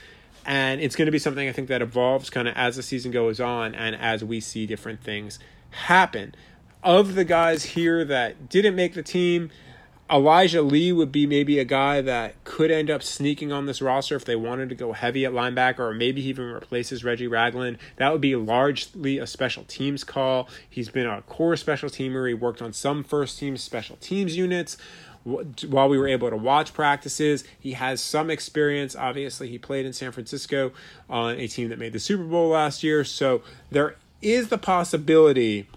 and 0.46 0.80
it's 0.80 0.96
going 0.96 1.06
to 1.06 1.12
be 1.12 1.18
something 1.18 1.48
I 1.48 1.52
think 1.52 1.68
that 1.68 1.82
evolves 1.82 2.30
kind 2.30 2.48
of 2.48 2.56
as 2.56 2.76
the 2.76 2.82
season 2.82 3.10
goes 3.10 3.40
on 3.40 3.74
and 3.74 3.94
as 3.94 4.24
we 4.24 4.40
see 4.40 4.66
different 4.66 5.02
things 5.02 5.38
happen 5.70 6.34
of 6.82 7.14
the 7.14 7.24
guys 7.24 7.64
here 7.64 8.04
that 8.04 8.48
didn't 8.48 8.76
make 8.76 8.94
the 8.94 9.02
team, 9.02 9.50
Elijah 10.10 10.62
Lee 10.62 10.90
would 10.90 11.12
be 11.12 11.26
maybe 11.26 11.58
a 11.58 11.64
guy 11.64 12.00
that 12.00 12.42
could 12.44 12.70
end 12.70 12.88
up 12.88 13.02
sneaking 13.02 13.52
on 13.52 13.66
this 13.66 13.82
roster 13.82 14.16
if 14.16 14.24
they 14.24 14.36
wanted 14.36 14.70
to 14.70 14.74
go 14.74 14.92
heavy 14.92 15.26
at 15.26 15.32
linebacker, 15.32 15.80
or 15.80 15.92
maybe 15.92 16.22
he 16.22 16.30
even 16.30 16.46
replaces 16.46 17.04
Reggie 17.04 17.26
Ragland. 17.26 17.76
That 17.96 18.12
would 18.12 18.22
be 18.22 18.34
largely 18.34 19.18
a 19.18 19.26
special 19.26 19.64
teams 19.64 20.04
call. 20.04 20.48
He's 20.68 20.88
been 20.88 21.06
a 21.06 21.20
core 21.22 21.56
special 21.56 21.90
teamer. 21.90 22.26
He 22.26 22.34
worked 22.34 22.62
on 22.62 22.72
some 22.72 23.04
first 23.04 23.38
team 23.38 23.58
special 23.58 23.96
teams 23.96 24.34
units 24.34 24.78
while 25.24 25.90
we 25.90 25.98
were 25.98 26.08
able 26.08 26.30
to 26.30 26.36
watch 26.36 26.72
practices. 26.72 27.44
He 27.60 27.72
has 27.72 28.00
some 28.00 28.30
experience. 28.30 28.96
Obviously, 28.96 29.48
he 29.48 29.58
played 29.58 29.84
in 29.84 29.92
San 29.92 30.12
Francisco 30.12 30.72
on 31.10 31.38
a 31.38 31.48
team 31.48 31.68
that 31.68 31.78
made 31.78 31.92
the 31.92 32.00
Super 32.00 32.24
Bowl 32.24 32.48
last 32.48 32.82
year. 32.82 33.04
So 33.04 33.42
there 33.70 33.96
is 34.22 34.48
the 34.48 34.56
possibility 34.56 35.68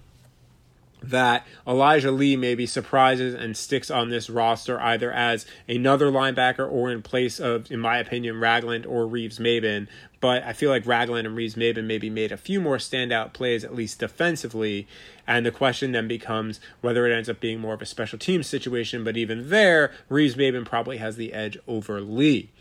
that 1.02 1.46
Elijah 1.68 2.12
Lee 2.12 2.36
maybe 2.36 2.66
surprises 2.66 3.34
and 3.34 3.58
sticks 3.58 3.90
on 3.90 4.10
this 4.10 4.30
roster 4.30 4.80
either 4.80 5.12
as 5.12 5.46
another 5.68 6.12
linebacker 6.12 6.70
or 6.70 6.92
in 6.92 7.02
place 7.02 7.40
of, 7.40 7.72
in 7.72 7.80
my 7.80 7.98
opinion, 7.98 8.40
Ragland 8.40 8.86
or 8.86 9.08
Reeves-Maybin. 9.08 9.88
But 10.20 10.44
I 10.44 10.54
feel 10.54 10.70
like 10.70 10.86
Ragland 10.86 11.26
and 11.26 11.36
Reeves-Maybin 11.36 11.86
maybe 11.86 12.12
made 12.12 12.32
a 12.32 12.38
few 12.38 12.62
more 12.62 12.78
standout 12.78 13.34
plays, 13.34 13.64
at 13.64 13.74
least 13.74 14.00
defensively. 14.00 14.88
And 15.26 15.44
the 15.44 15.52
question 15.52 15.92
then 15.92 16.08
becomes 16.08 16.60
whether 16.82 17.08
it 17.08 17.16
ends 17.16 17.30
up 17.30 17.40
being 17.40 17.60
more 17.60 17.74
of 17.74 17.82
a 17.82 17.88
special 17.88 18.20
team 18.20 18.44
situation. 18.44 19.04
But 19.04 19.18
even 19.18 19.50
there, 19.50 19.92
Reeves-Maybin 20.10 20.66
probably 20.66 20.98
has 20.98 21.16
the 21.16 21.34
edge 21.34 21.58
over 21.68 22.00
Lee. 22.00 22.52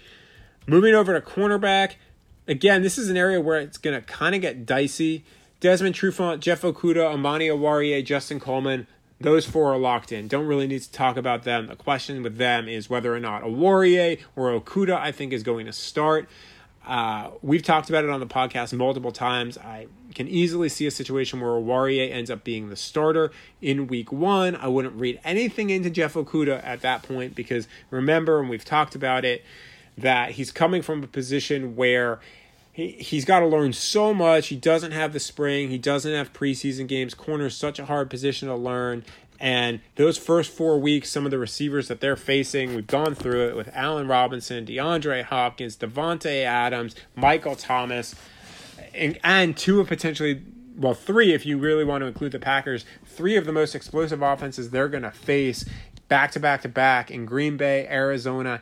Moving 0.67 0.95
over 0.95 1.13
to 1.13 1.21
cornerback, 1.21 1.97
again, 2.49 2.81
this 2.83 2.97
is 2.97 3.11
an 3.11 3.19
area 3.19 3.41
where 3.41 3.61
it's 3.61 3.77
going 3.77 4.01
to 4.01 4.07
kind 4.07 4.35
of 4.35 4.41
get 4.41 4.65
dicey 4.65 5.25
Desmond 5.61 5.95
Trufant, 5.95 6.41
Jeff 6.41 6.63
Okudah, 6.63 7.13
Amani 7.13 7.49
Oruwariye, 7.49 8.03
Justin 8.03 8.41
Coleman, 8.41 8.87
those 9.21 9.45
four 9.45 9.75
are 9.75 9.79
locked 9.79 10.11
in. 10.11 10.27
Don't 10.27 10.47
really 10.47 10.67
need 10.67 10.81
to 10.81 10.91
talk 10.91 11.19
about 11.19 11.43
them. 11.43 11.67
The 11.67 11.77
question 11.77 12.23
with 12.23 12.39
them 12.39 12.67
is 12.67 12.89
whether 12.89 13.15
or 13.15 13.21
not 13.21 13.43
Oruwariye 13.43 14.21
or 14.35 14.59
Okudah, 14.59 14.97
I 14.97 15.13
think, 15.13 15.35
is 15.35 15.43
going 15.43 15.67
to 15.67 15.73
start. 15.75 16.31
Uh, 16.87 17.31
we've 17.43 17.63
talked 17.63 17.91
about 17.91 18.05
it 18.05 18.11
on 18.11 18.21
the 18.21 18.27
podcast 18.27 18.73
multiple 18.73 19.13
times. 19.13 19.59
I 19.59 19.89
can 20.15 20.27
easily 20.27 20.71
see 20.71 20.87
a 20.87 20.91
situation 20.91 21.41
where 21.41 21.51
Oruwariye 21.51 22.11
ends 22.11 22.31
up 22.31 22.43
being 22.43 22.71
the 22.71 22.77
starter 22.77 23.31
in 23.61 23.87
week 23.87 24.11
one. 24.11 24.57
I 24.57 24.69
wouldn't 24.69 24.95
read 24.95 25.21
anything 25.23 25.69
into 25.69 25.91
Jeff 25.91 26.15
Okudah 26.15 26.65
at 26.65 26.81
that 26.81 27.03
point 27.03 27.35
because 27.35 27.69
remember, 27.91 28.41
and 28.41 28.49
we've 28.49 28.65
talked 28.65 28.95
about 28.95 29.27
it, 29.27 29.45
that 29.99 30.33
he's 30.33 30.51
coming 30.51 30.81
from 30.81 31.05
a 31.05 31.07
position 31.07 31.77
where 31.77 32.21
he, 32.81 32.93
he's 32.93 33.25
got 33.25 33.41
to 33.41 33.47
learn 33.47 33.73
so 33.73 34.15
much. 34.15 34.49
He 34.49 34.57
doesn't 34.57 34.93
have 34.93 35.13
the 35.13 35.21
spring. 35.21 35.69
He 35.69 35.79
doesn't 35.79 36.13
have 36.13 36.33
preseason 36.33 36.87
games. 36.87 37.15
Corner 37.15 37.47
is 37.47 37.57
such 37.57 37.79
a 37.79 37.87
hard 37.87 38.09
position 38.09 38.49
to 38.49 38.55
learn. 38.55 39.05
And 39.39 39.81
those 39.97 40.19
first 40.19 40.51
four 40.51 40.79
weeks, 40.79 41.11
some 41.11 41.25
of 41.25 41.31
the 41.31 41.39
receivers 41.39 41.89
that 41.89 42.01
they're 42.01 42.17
facing, 42.17 42.75
we've 42.75 42.87
gone 42.87 43.15
through 43.15 43.49
it 43.49 43.57
with 43.57 43.71
Allen 43.73 44.07
Robinson, 44.07 44.67
DeAndre 44.67 45.25
Hopkins, 45.25 45.77
Davante 45.77 46.45
Adams, 46.45 46.95
Michael 47.15 47.57
Thomas, 47.57 48.15
and, 48.95 49.19
and 49.25 49.57
two 49.57 49.81
of 49.81 49.89
potentially, 49.89 50.43
well, 50.77 50.93
three 50.93 51.33
if 51.33 51.47
you 51.47 51.57
really 51.57 51.85
want 51.85 52.03
to 52.03 52.07
include 52.07 52.33
the 52.33 52.39
Packers, 52.39 52.85
three 53.07 53.37
of 53.37 53.47
the 53.47 53.53
most 53.53 53.75
explosive 53.75 54.21
offenses 54.21 54.71
they're 54.71 54.89
going 54.89 55.05
to 55.05 55.11
face 55.11 55.65
back 56.09 56.33
to 56.33 56.41
back 56.41 56.61
to 56.63 56.69
back 56.69 57.11
in 57.11 57.25
Green 57.25 57.57
Bay, 57.57 57.87
Arizona, 57.89 58.61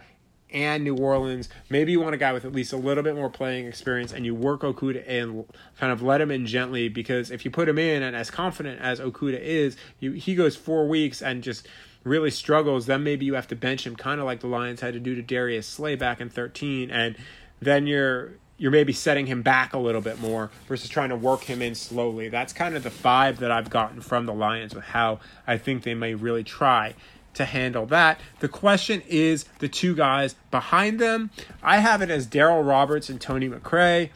and 0.52 0.84
New 0.84 0.96
Orleans. 0.96 1.48
Maybe 1.70 1.92
you 1.92 2.00
want 2.00 2.14
a 2.14 2.18
guy 2.18 2.32
with 2.32 2.44
at 2.44 2.52
least 2.52 2.72
a 2.72 2.76
little 2.76 3.02
bit 3.02 3.14
more 3.14 3.30
playing 3.30 3.66
experience, 3.66 4.12
and 4.12 4.24
you 4.24 4.34
work 4.34 4.62
Okudah 4.62 5.06
in, 5.06 5.44
kind 5.78 5.92
of 5.92 6.02
let 6.02 6.20
him 6.20 6.30
in 6.30 6.46
gently 6.46 6.88
because 6.88 7.30
if 7.30 7.44
you 7.44 7.50
put 7.50 7.68
him 7.68 7.78
in, 7.78 8.02
and 8.02 8.16
as 8.16 8.30
confident 8.30 8.80
as 8.80 9.00
Okudah 9.00 9.40
is, 9.40 9.76
you, 10.00 10.12
he 10.12 10.34
goes 10.34 10.56
four 10.56 10.88
weeks 10.88 11.22
and 11.22 11.42
just 11.42 11.66
really 12.04 12.30
struggles. 12.30 12.86
Then 12.86 13.02
maybe 13.02 13.26
you 13.26 13.34
have 13.34 13.48
to 13.48 13.56
bench 13.56 13.86
him, 13.86 13.96
kind 13.96 14.20
of 14.20 14.26
like 14.26 14.40
the 14.40 14.46
Lions 14.46 14.80
had 14.80 14.94
to 14.94 15.00
do 15.00 15.14
to 15.14 15.22
Darius 15.22 15.66
Slay 15.66 15.96
back 15.96 16.20
in 16.20 16.30
thirteen, 16.30 16.90
and 16.90 17.16
then 17.60 17.86
you're 17.86 18.32
you're 18.60 18.72
maybe 18.72 18.92
setting 18.92 19.26
him 19.26 19.40
back 19.40 19.72
a 19.72 19.78
little 19.78 20.00
bit 20.00 20.18
more 20.18 20.50
versus 20.66 20.90
trying 20.90 21.10
to 21.10 21.16
work 21.16 21.42
him 21.42 21.62
in 21.62 21.76
slowly. 21.76 22.28
That's 22.28 22.52
kind 22.52 22.74
of 22.74 22.82
the 22.82 22.90
vibe 22.90 23.36
that 23.36 23.52
I've 23.52 23.70
gotten 23.70 24.00
from 24.00 24.26
the 24.26 24.34
Lions 24.34 24.74
with 24.74 24.82
how 24.82 25.20
I 25.46 25.58
think 25.58 25.84
they 25.84 25.94
may 25.94 26.14
really 26.14 26.42
try 26.42 26.94
to 27.34 27.44
handle 27.44 27.86
that. 27.86 28.20
The 28.40 28.48
question 28.48 29.02
is 29.06 29.44
the 29.58 29.68
two 29.68 29.94
guys 29.94 30.34
behind 30.50 30.98
them. 30.98 31.30
I 31.62 31.78
have 31.78 32.02
it 32.02 32.10
as 32.10 32.26
Darryl 32.26 32.66
Roberts 32.66 33.08
and 33.08 33.20
Tony 33.20 33.48
McRae. 33.48 34.10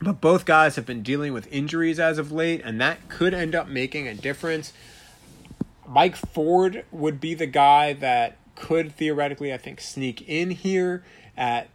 But 0.00 0.20
both 0.20 0.44
guys 0.44 0.76
have 0.76 0.86
been 0.86 1.02
dealing 1.02 1.32
with 1.32 1.52
injuries 1.52 2.00
as 2.00 2.18
of 2.18 2.32
late, 2.32 2.62
and 2.64 2.80
that 2.80 3.08
could 3.08 3.34
end 3.34 3.54
up 3.54 3.68
making 3.68 4.08
a 4.08 4.14
difference. 4.14 4.72
Mike 5.86 6.16
Ford 6.16 6.84
would 6.90 7.20
be 7.20 7.34
the 7.34 7.46
guy 7.46 7.92
that 7.92 8.36
could 8.56 8.96
theoretically, 8.96 9.52
I 9.52 9.58
think, 9.58 9.80
sneak 9.80 10.22
in 10.28 10.50
here 10.50 11.04
at 11.36 11.68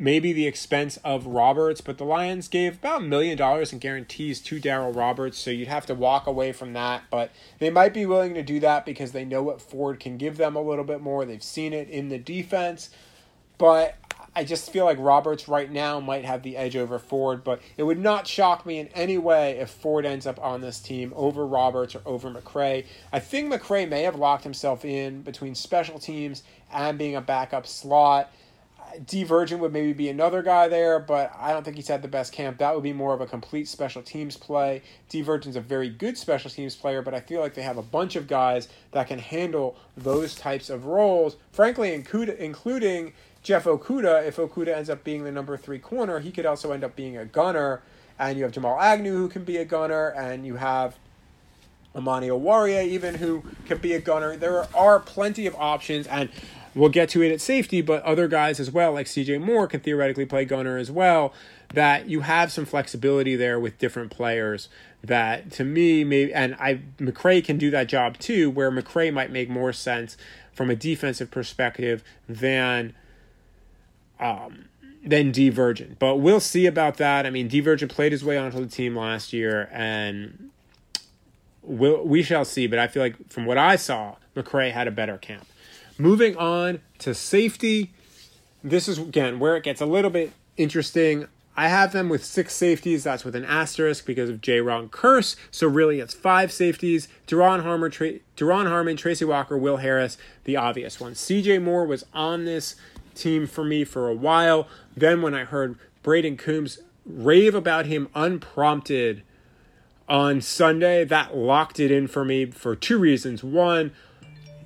maybe 0.00 0.32
the 0.32 0.46
expense 0.46 0.96
of 1.04 1.26
Roberts, 1.26 1.82
but 1.82 1.98
the 1.98 2.04
Lions 2.04 2.48
gave 2.48 2.78
about 2.78 3.02
a 3.02 3.04
million 3.04 3.36
dollars 3.36 3.72
in 3.72 3.78
guarantees 3.78 4.40
to 4.40 4.58
Darryl 4.58 4.96
Roberts, 4.96 5.38
so 5.38 5.50
you'd 5.50 5.68
have 5.68 5.84
to 5.86 5.94
walk 5.94 6.26
away 6.26 6.52
from 6.52 6.72
that. 6.72 7.02
But 7.10 7.30
they 7.58 7.68
might 7.68 7.92
be 7.92 8.06
willing 8.06 8.32
to 8.34 8.42
do 8.42 8.58
that 8.60 8.86
because 8.86 9.12
they 9.12 9.26
know 9.26 9.42
what 9.42 9.60
Ford 9.60 10.00
can 10.00 10.16
give 10.16 10.38
them 10.38 10.56
a 10.56 10.62
little 10.62 10.84
bit 10.84 11.02
more. 11.02 11.24
They've 11.26 11.42
seen 11.42 11.74
it 11.74 11.90
in 11.90 12.08
the 12.08 12.18
defense. 12.18 12.88
But 13.58 13.98
I 14.34 14.44
just 14.44 14.70
feel 14.72 14.86
like 14.86 14.96
Roberts 14.98 15.48
right 15.48 15.70
now 15.70 16.00
might 16.00 16.24
have 16.24 16.42
the 16.42 16.56
edge 16.56 16.76
over 16.76 16.98
Ford, 16.98 17.44
but 17.44 17.60
it 17.76 17.82
would 17.82 17.98
not 17.98 18.26
shock 18.26 18.64
me 18.64 18.78
in 18.78 18.88
any 18.88 19.18
way 19.18 19.58
if 19.58 19.68
Ford 19.68 20.06
ends 20.06 20.26
up 20.26 20.42
on 20.42 20.62
this 20.62 20.80
team 20.80 21.12
over 21.14 21.44
Roberts 21.44 21.94
or 21.94 22.00
over 22.06 22.30
McRae. 22.30 22.86
I 23.12 23.18
think 23.18 23.52
McRae 23.52 23.86
may 23.86 24.04
have 24.04 24.14
locked 24.14 24.44
himself 24.44 24.82
in 24.82 25.20
between 25.20 25.54
special 25.54 25.98
teams 25.98 26.42
and 26.72 26.96
being 26.96 27.16
a 27.16 27.20
backup 27.20 27.66
slot. 27.66 28.32
Virgin 29.24 29.58
would 29.60 29.72
maybe 29.72 29.92
be 29.92 30.08
another 30.08 30.42
guy 30.42 30.68
there, 30.68 30.98
but 30.98 31.32
I 31.38 31.52
don't 31.52 31.64
think 31.64 31.76
he's 31.76 31.88
had 31.88 32.02
the 32.02 32.08
best 32.08 32.32
camp. 32.32 32.58
That 32.58 32.74
would 32.74 32.82
be 32.82 32.92
more 32.92 33.14
of 33.14 33.20
a 33.20 33.26
complete 33.26 33.68
special 33.68 34.02
teams 34.02 34.36
play. 34.36 34.82
Dee 35.08 35.22
Virgin's 35.22 35.56
a 35.56 35.60
very 35.60 35.88
good 35.88 36.18
special 36.18 36.50
teams 36.50 36.76
player, 36.76 37.02
but 37.02 37.14
I 37.14 37.20
feel 37.20 37.40
like 37.40 37.54
they 37.54 37.62
have 37.62 37.76
a 37.76 37.82
bunch 37.82 38.16
of 38.16 38.26
guys 38.26 38.68
that 38.92 39.08
can 39.08 39.18
handle 39.18 39.76
those 39.96 40.34
types 40.34 40.70
of 40.70 40.86
roles. 40.86 41.36
Frankly, 41.52 41.92
including 41.92 43.12
Jeff 43.42 43.64
Okudah. 43.64 44.26
If 44.26 44.36
Okudah 44.36 44.76
ends 44.76 44.90
up 44.90 45.02
being 45.04 45.24
the 45.24 45.32
number 45.32 45.56
three 45.56 45.78
corner, 45.78 46.20
he 46.20 46.30
could 46.30 46.46
also 46.46 46.72
end 46.72 46.84
up 46.84 46.96
being 46.96 47.16
a 47.16 47.24
gunner. 47.24 47.82
And 48.18 48.36
you 48.36 48.44
have 48.44 48.52
Jamal 48.52 48.78
Agnew 48.78 49.16
who 49.16 49.28
can 49.28 49.44
be 49.44 49.56
a 49.56 49.64
gunner, 49.64 50.08
and 50.08 50.44
you 50.44 50.56
have 50.56 50.98
Amani 51.96 52.28
Oruwariye 52.28 52.86
even 52.86 53.14
who 53.14 53.42
can 53.66 53.78
be 53.78 53.94
a 53.94 54.00
gunner. 54.00 54.36
There 54.36 54.66
are 54.76 55.00
plenty 55.00 55.46
of 55.46 55.56
options, 55.56 56.06
and 56.06 56.28
We'll 56.74 56.88
get 56.88 57.08
to 57.10 57.22
it 57.22 57.32
at 57.32 57.40
safety, 57.40 57.80
but 57.82 58.02
other 58.04 58.28
guys 58.28 58.60
as 58.60 58.70
well, 58.70 58.92
like 58.92 59.06
CJ 59.06 59.40
Moore, 59.40 59.66
can 59.66 59.80
theoretically 59.80 60.24
play 60.24 60.44
gunner 60.44 60.76
as 60.76 60.90
well. 60.90 61.32
That 61.74 62.08
you 62.08 62.20
have 62.20 62.52
some 62.52 62.64
flexibility 62.64 63.36
there 63.36 63.58
with 63.58 63.78
different 63.78 64.10
players. 64.10 64.68
That 65.02 65.50
to 65.52 65.64
me, 65.64 66.04
maybe, 66.04 66.32
and 66.32 66.54
I 66.56 66.80
McRae 66.98 67.44
can 67.44 67.58
do 67.58 67.70
that 67.70 67.88
job 67.88 68.18
too, 68.18 68.50
where 68.50 68.70
McRae 68.70 69.12
might 69.12 69.30
make 69.30 69.48
more 69.48 69.72
sense 69.72 70.16
from 70.52 70.70
a 70.70 70.76
defensive 70.76 71.30
perspective 71.30 72.04
than 72.28 72.94
um, 74.20 74.66
than 75.04 75.32
Virgin. 75.32 75.96
But 75.98 76.16
we'll 76.16 76.40
see 76.40 76.66
about 76.66 76.98
that. 76.98 77.26
I 77.26 77.30
mean, 77.30 77.48
Dee 77.48 77.60
Virgin 77.60 77.88
played 77.88 78.12
his 78.12 78.24
way 78.24 78.36
onto 78.36 78.60
the 78.60 78.66
team 78.66 78.96
last 78.96 79.32
year, 79.32 79.68
and 79.72 80.50
we'll, 81.62 82.04
we 82.04 82.22
shall 82.22 82.44
see. 82.44 82.66
But 82.66 82.78
I 82.78 82.86
feel 82.86 83.02
like 83.02 83.30
from 83.30 83.46
what 83.46 83.58
I 83.58 83.76
saw, 83.76 84.16
McRae 84.36 84.72
had 84.72 84.86
a 84.86 84.90
better 84.90 85.16
camp. 85.18 85.46
Moving 86.00 86.34
on 86.38 86.80
to 87.00 87.14
safety. 87.14 87.92
This 88.64 88.88
is, 88.88 88.96
again, 88.98 89.38
where 89.38 89.54
it 89.56 89.64
gets 89.64 89.82
a 89.82 89.86
little 89.86 90.10
bit 90.10 90.32
interesting. 90.56 91.26
I 91.58 91.68
have 91.68 91.92
them 91.92 92.08
with 92.08 92.24
six 92.24 92.54
safeties. 92.54 93.04
That's 93.04 93.22
with 93.22 93.34
an 93.34 93.44
asterisk 93.44 94.06
because 94.06 94.30
of 94.30 94.40
Jayron 94.40 94.88
Kearse. 94.88 95.36
So 95.50 95.66
really, 95.66 96.00
it's 96.00 96.14
five 96.14 96.52
safeties. 96.52 97.06
Duron 97.26 97.62
Harmon, 97.62 97.90
Tra- 97.90 98.18
Harmon, 98.38 98.96
Tracy 98.96 99.26
Walker, 99.26 99.58
Will 99.58 99.76
Harris, 99.76 100.16
the 100.44 100.56
obvious 100.56 100.98
ones. 100.98 101.20
CJ 101.20 101.62
Moore 101.62 101.84
was 101.84 102.06
on 102.14 102.46
this 102.46 102.76
team 103.14 103.46
for 103.46 103.62
me 103.62 103.84
for 103.84 104.08
a 104.08 104.14
while. 104.14 104.68
Then 104.96 105.20
when 105.20 105.34
I 105.34 105.44
heard 105.44 105.78
Brayden 106.02 106.38
Coombs 106.38 106.78
rave 107.04 107.54
about 107.54 107.84
him 107.84 108.08
unprompted 108.14 109.22
on 110.08 110.40
Sunday, 110.40 111.04
that 111.04 111.36
locked 111.36 111.78
it 111.78 111.90
in 111.90 112.08
for 112.08 112.24
me 112.24 112.46
for 112.46 112.74
two 112.74 112.98
reasons. 112.98 113.44
One, 113.44 113.92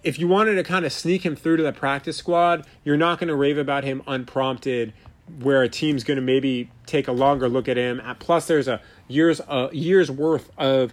if 0.04 0.18
you 0.18 0.28
wanted 0.28 0.54
to 0.54 0.62
kind 0.62 0.84
of 0.84 0.92
sneak 0.92 1.24
him 1.24 1.34
through 1.34 1.56
to 1.56 1.62
the 1.62 1.72
practice 1.72 2.16
squad, 2.16 2.66
you're 2.84 2.96
not 2.96 3.18
going 3.18 3.28
to 3.28 3.34
rave 3.34 3.58
about 3.58 3.84
him 3.84 4.02
unprompted 4.06 4.92
where 5.40 5.62
a 5.62 5.68
team's 5.68 6.04
going 6.04 6.16
to 6.16 6.22
maybe 6.22 6.70
take 6.84 7.08
a 7.08 7.12
longer 7.12 7.48
look 7.48 7.66
at 7.66 7.78
him. 7.78 8.00
Plus, 8.18 8.46
there's 8.46 8.68
a 8.68 8.80
years 9.08 9.40
a 9.40 9.70
year's 9.72 10.10
worth 10.10 10.50
of 10.58 10.92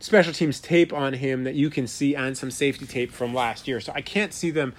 special 0.00 0.32
teams 0.32 0.60
tape 0.60 0.92
on 0.94 1.12
him 1.12 1.44
that 1.44 1.54
you 1.54 1.68
can 1.68 1.86
see 1.86 2.16
and 2.16 2.36
some 2.36 2.50
safety 2.50 2.86
tape 2.86 3.12
from 3.12 3.34
last 3.34 3.68
year. 3.68 3.80
So 3.80 3.92
I 3.94 4.00
can't 4.00 4.32
see 4.32 4.50
them 4.50 4.74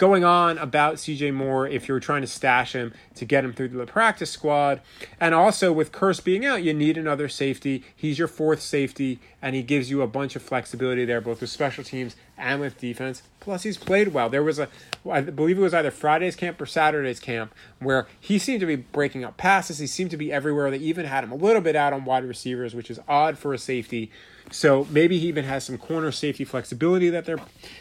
going 0.00 0.24
on 0.24 0.56
about 0.56 0.94
CJ 0.94 1.34
Moore 1.34 1.68
if 1.68 1.86
you're 1.86 2.00
trying 2.00 2.22
to 2.22 2.26
stash 2.26 2.72
him 2.72 2.94
to 3.14 3.26
get 3.26 3.44
him 3.44 3.52
through 3.52 3.68
the 3.68 3.84
practice 3.84 4.30
squad. 4.30 4.80
And 5.20 5.34
also 5.34 5.74
with 5.74 5.92
Kearse 5.92 6.24
being 6.24 6.46
out, 6.46 6.62
you 6.62 6.72
need 6.72 6.96
another 6.96 7.28
safety. 7.28 7.84
He's 7.94 8.18
your 8.18 8.26
fourth 8.26 8.62
safety, 8.62 9.20
and 9.42 9.54
he 9.54 9.62
gives 9.62 9.90
you 9.90 10.00
a 10.00 10.06
bunch 10.06 10.36
of 10.36 10.42
flexibility 10.42 11.04
there, 11.04 11.20
both 11.20 11.42
with 11.42 11.50
special 11.50 11.84
teams 11.84 12.16
and 12.38 12.62
with 12.62 12.78
defense. 12.78 13.22
Plus, 13.40 13.62
he's 13.64 13.76
played 13.76 14.08
well. 14.08 14.30
There 14.30 14.42
was 14.42 14.58
a, 14.58 14.68
I 15.08 15.20
believe 15.20 15.58
it 15.58 15.62
was 15.62 15.74
either 15.74 15.90
Friday's 15.90 16.34
camp 16.34 16.58
or 16.62 16.64
Saturday's 16.64 17.20
camp, 17.20 17.54
where 17.78 18.06
he 18.18 18.38
seemed 18.38 18.60
to 18.60 18.66
be 18.66 18.76
breaking 18.76 19.22
up 19.22 19.36
passes. 19.36 19.80
He 19.80 19.86
seemed 19.86 20.10
to 20.12 20.16
be 20.16 20.32
everywhere. 20.32 20.70
They 20.70 20.78
even 20.78 21.04
had 21.04 21.24
him 21.24 21.30
a 21.30 21.36
little 21.36 21.60
bit 21.60 21.76
out 21.76 21.92
on 21.92 22.06
wide 22.06 22.24
receivers, 22.24 22.74
which 22.74 22.90
is 22.90 23.00
odd 23.06 23.36
for 23.36 23.52
a 23.52 23.58
safety. 23.58 24.10
So 24.50 24.86
maybe 24.90 25.18
he 25.18 25.28
even 25.28 25.44
has 25.44 25.64
some 25.64 25.76
corner 25.76 26.10
safety 26.10 26.46
flexibility 26.46 27.10
that 27.10 27.26
they're 27.26 27.40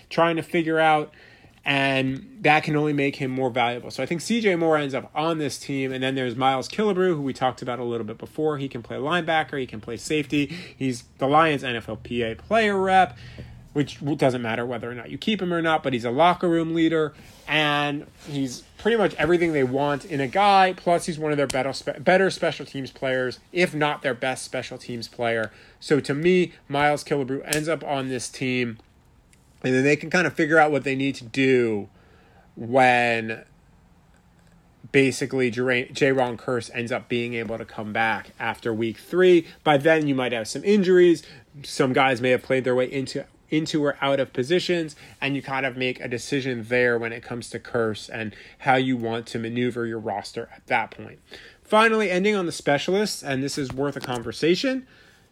trying 0.10 0.36
to 0.36 0.44
figure 0.44 0.80
out 0.80 1.14
and 1.66 2.40
that 2.42 2.64
can 2.64 2.76
only 2.76 2.94
make 2.94 3.18
him 3.18 3.32
more 3.32 3.50
valuable. 3.50 3.92
So 3.92 4.02
I 4.02 4.06
think 4.06 4.22
CJ 4.22 4.58
Moore 4.58 4.78
ends 4.78 4.94
up 4.94 5.12
on 5.14 5.38
this 5.38 5.60
team, 5.60 5.92
and 5.92 6.02
then 6.04 6.16
there's 6.16 6.36
Miles 6.36 6.68
Killebrew, 6.68 7.16
who 7.16 7.22
we 7.22 7.34
talked 7.34 7.62
about 7.62 7.80
a 7.80 7.84
little 7.84 8.06
bit 8.06 8.18
before. 8.18 8.58
He 8.58 8.70
can 8.70 8.82
play 8.82 8.98
linebacker, 8.98 9.60
he 9.60 9.66
can 9.66 9.82
play 9.82 9.98
safety. 9.98 10.46
He's 10.76 11.04
the 11.18 11.28
Lions 11.28 11.64
NFLPA 11.64 12.38
player 12.38 12.80
rep, 12.80 13.18
which 13.74 14.00
doesn't 14.18 14.42
matter 14.42 14.66
whether 14.66 14.90
or 14.90 14.96
not 14.96 15.10
you 15.10 15.18
keep 15.18 15.42
him 15.42 15.54
or 15.54 15.62
not, 15.62 15.84
but 15.84 15.94
he's 15.94 16.06
a 16.06 16.12
locker 16.12 16.48
room 16.48 16.74
leader, 16.74 17.14
and 17.48 18.08
he's 18.28 18.64
pretty 18.78 18.98
much 18.98 19.14
everything 19.16 19.54
they 19.54 19.64
want 19.64 20.06
in 20.06 20.22
a 20.22 20.28
guy. 20.28 20.74
Plus, 20.74 21.06
he's 21.06 21.20
one 21.20 21.32
of 21.32 21.38
their 21.38 21.48
better 21.48 21.74
better 22.00 22.30
special 22.30 22.66
teams 22.66 22.92
players, 22.92 23.40
if 23.52 23.76
not 23.76 24.02
their 24.02 24.14
best 24.14 24.44
special 24.46 24.78
teams 24.78 25.08
player. 25.08 25.52
So 25.80 26.00
to 26.00 26.14
me, 26.14 26.54
Miles 26.68 27.04
Killebrew 27.04 27.42
ends 27.44 27.68
up 27.68 27.84
on 27.84 28.08
this 28.08 28.30
team 28.30 28.80
and 29.64 29.74
then 29.74 29.84
they 29.84 29.96
can 29.96 30.10
kind 30.10 30.28
of 30.28 30.34
figure 30.34 30.58
out 30.58 30.72
what 30.72 30.84
they 30.84 30.96
need 30.96 31.16
to 31.16 31.26
do 31.26 31.90
when 32.56 33.44
basically 34.92 35.52
Jayron 35.52 36.38
Kearse 36.38 36.70
ends 36.74 36.92
up 36.92 37.08
being 37.10 37.34
able 37.36 37.58
to 37.58 37.66
come 37.66 37.94
back 37.94 38.32
after 38.40 38.74
week 38.74 38.98
three. 38.98 39.48
By 39.64 39.78
then, 39.78 40.08
you 40.08 40.16
might 40.16 40.32
have 40.32 40.48
some 40.48 40.64
injuries. 40.64 41.24
Some 41.64 41.94
guys 41.94 42.22
may 42.22 42.32
have 42.32 42.44
played 42.44 42.64
their 42.64 42.76
way 42.76 42.92
into 42.92 43.26
into 43.52 43.84
or 43.84 43.98
out 44.00 44.20
of 44.20 44.32
positions, 44.32 44.96
and 45.20 45.36
you 45.36 45.42
kind 45.42 45.66
of 45.66 45.76
make 45.76 46.00
a 46.00 46.08
decision 46.08 46.66
there 46.68 47.00
when 47.00 47.12
it 47.12 47.24
comes 47.24 47.50
to 47.50 47.60
Kearse 47.60 48.08
and 48.08 48.36
how 48.60 48.76
you 48.76 48.96
want 48.96 49.26
to 49.28 49.40
maneuver 49.40 49.88
your 49.88 49.98
roster 49.98 50.50
at 50.56 50.66
that 50.68 50.92
point. 50.92 51.20
Finally, 51.64 52.12
ending 52.12 52.36
on 52.36 52.46
the 52.46 52.52
specialists, 52.52 53.24
and 53.24 53.44
this 53.44 53.58
is 53.58 53.74
worth 53.74 53.96
a 53.96 54.00
conversation. 54.00 54.86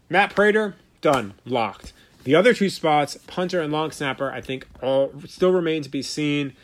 Matt 0.10 0.34
Prater, 0.36 0.76
done, 1.02 1.36
locked. 1.46 1.94
The 2.28 2.36
other 2.36 2.54
two 2.54 2.70
spots, 2.70 3.16
punter 3.26 3.62
and 3.62 3.72
long 3.72 3.92
snapper, 3.92 4.30
I 4.30 4.42
think 4.42 4.68
all 4.82 5.14
still 5.28 5.54
remain 5.54 5.82
to 5.84 5.90
be 5.90 6.02
seen. 6.02 6.58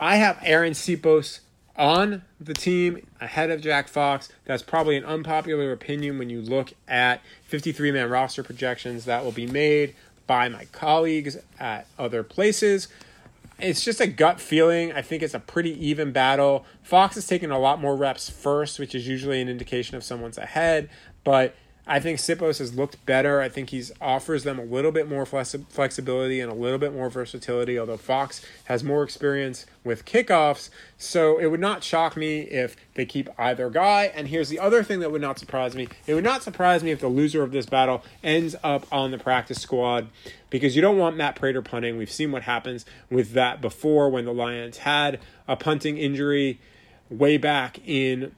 I 0.00 0.16
have 0.16 0.36
Arryn 0.36 0.70
Siposs 0.70 1.40
on 1.76 2.22
the 2.40 2.54
team 2.54 3.06
ahead 3.20 3.50
of 3.50 3.60
Jack 3.60 3.88
Fox. 3.88 4.30
That's 4.46 4.62
probably 4.62 4.96
an 4.96 5.04
unpopular 5.04 5.70
opinion 5.70 6.18
when 6.18 6.30
you 6.30 6.40
look 6.40 6.72
at 6.88 7.20
53 7.44 7.92
man 7.92 8.08
roster 8.08 8.42
projections 8.42 9.04
that 9.04 9.22
will 9.22 9.32
be 9.32 9.46
made 9.46 9.94
by 10.26 10.48
my 10.48 10.64
colleagues 10.72 11.36
at 11.60 11.86
other 11.98 12.22
places. 12.22 12.88
It's 13.58 13.84
just 13.84 14.00
a 14.00 14.06
gut 14.06 14.40
feeling. 14.40 14.94
I 14.94 15.02
think 15.02 15.22
it's 15.22 15.34
a 15.34 15.40
pretty 15.40 15.72
even 15.86 16.12
battle. 16.12 16.64
Fox 16.82 17.16
has 17.16 17.26
taken 17.26 17.50
a 17.50 17.58
lot 17.58 17.78
more 17.78 17.94
reps 17.94 18.30
first, 18.30 18.78
which 18.78 18.94
is 18.94 19.06
usually 19.06 19.42
an 19.42 19.50
indication 19.50 19.94
of 19.94 20.04
someone's 20.04 20.38
ahead, 20.38 20.88
but 21.22 21.54
I 21.92 22.00
think 22.00 22.20
Siposs 22.20 22.58
has 22.58 22.74
looked 22.74 23.04
better. 23.04 23.42
I 23.42 23.50
think 23.50 23.68
he's 23.68 23.92
offers 24.00 24.44
them 24.44 24.58
a 24.58 24.64
little 24.64 24.92
bit 24.92 25.10
more 25.10 25.26
flexibility 25.26 26.40
and 26.40 26.50
a 26.50 26.54
little 26.54 26.78
bit 26.78 26.94
more 26.94 27.10
versatility. 27.10 27.78
Although 27.78 27.98
Fox 27.98 28.40
has 28.64 28.82
more 28.82 29.02
experience 29.02 29.66
with 29.84 30.06
kickoffs, 30.06 30.70
so 30.96 31.36
it 31.36 31.48
would 31.48 31.60
not 31.60 31.84
shock 31.84 32.16
me 32.16 32.40
if 32.44 32.76
they 32.94 33.04
keep 33.04 33.28
either 33.38 33.68
guy. 33.68 34.04
And 34.04 34.28
here's 34.28 34.48
the 34.48 34.58
other 34.58 34.82
thing 34.82 35.00
that 35.00 35.12
would 35.12 35.20
not 35.20 35.38
surprise 35.38 35.74
me: 35.74 35.86
it 36.06 36.14
would 36.14 36.24
not 36.24 36.42
surprise 36.42 36.82
me 36.82 36.92
if 36.92 37.00
the 37.00 37.08
loser 37.08 37.42
of 37.42 37.52
this 37.52 37.66
battle 37.66 38.02
ends 38.24 38.56
up 38.64 38.86
on 38.90 39.10
the 39.10 39.18
practice 39.18 39.60
squad, 39.60 40.08
because 40.48 40.74
you 40.74 40.80
don't 40.80 40.96
want 40.96 41.18
Matt 41.18 41.36
Prater 41.36 41.60
punting. 41.60 41.98
We've 41.98 42.10
seen 42.10 42.32
what 42.32 42.44
happens 42.44 42.86
with 43.10 43.34
that 43.34 43.60
before 43.60 44.08
when 44.08 44.24
the 44.24 44.32
Lions 44.32 44.78
had 44.78 45.20
a 45.46 45.56
punting 45.56 45.98
injury 45.98 46.58
way 47.10 47.36
back 47.36 47.86
in 47.86 48.34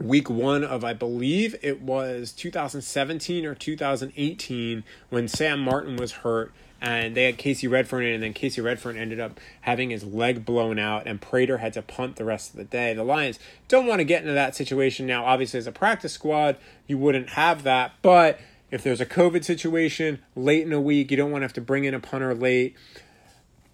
week 0.00 0.30
one 0.30 0.64
of 0.64 0.82
I 0.84 0.94
believe 0.94 1.54
it 1.62 1.82
was 1.82 2.32
2017 2.32 3.44
or 3.44 3.54
2018 3.54 4.84
when 5.10 5.28
Sam 5.28 5.60
Martin 5.60 5.96
was 5.96 6.12
hurt 6.12 6.52
and 6.80 7.14
they 7.14 7.24
had 7.24 7.36
Kasey 7.36 7.70
Redfern 7.70 8.04
in, 8.04 8.14
and 8.14 8.22
then 8.22 8.32
Kasey 8.32 8.64
Redfern 8.64 8.96
ended 8.96 9.20
up 9.20 9.38
having 9.60 9.90
his 9.90 10.02
leg 10.02 10.46
blown 10.46 10.78
out, 10.78 11.06
and 11.06 11.20
Prater 11.20 11.58
had 11.58 11.74
to 11.74 11.82
punt 11.82 12.16
the 12.16 12.24
rest 12.24 12.50
of 12.50 12.56
the 12.56 12.64
day. 12.64 12.94
The 12.94 13.04
Lions 13.04 13.38
don't 13.68 13.86
want 13.86 14.00
to 14.00 14.04
get 14.04 14.22
into 14.22 14.32
that 14.32 14.56
situation 14.56 15.06
now. 15.06 15.24
Obviously, 15.26 15.58
as 15.58 15.66
a 15.66 15.72
practice 15.72 16.14
squad, 16.14 16.56
you 16.86 16.96
wouldn't 16.96 17.30
have 17.30 17.64
that, 17.64 17.92
but 18.00 18.40
if 18.70 18.82
there's 18.82 19.00
a 19.00 19.06
COVID 19.06 19.44
situation 19.44 20.20
late 20.34 20.66
in 20.66 20.72
a 20.72 20.80
week, 20.80 21.10
you 21.10 21.16
don't 21.16 21.30
want 21.30 21.42
to 21.42 21.44
have 21.44 21.52
to 21.54 21.60
bring 21.60 21.84
in 21.84 21.92
a 21.92 22.00
punter 22.00 22.34
late. 22.34 22.74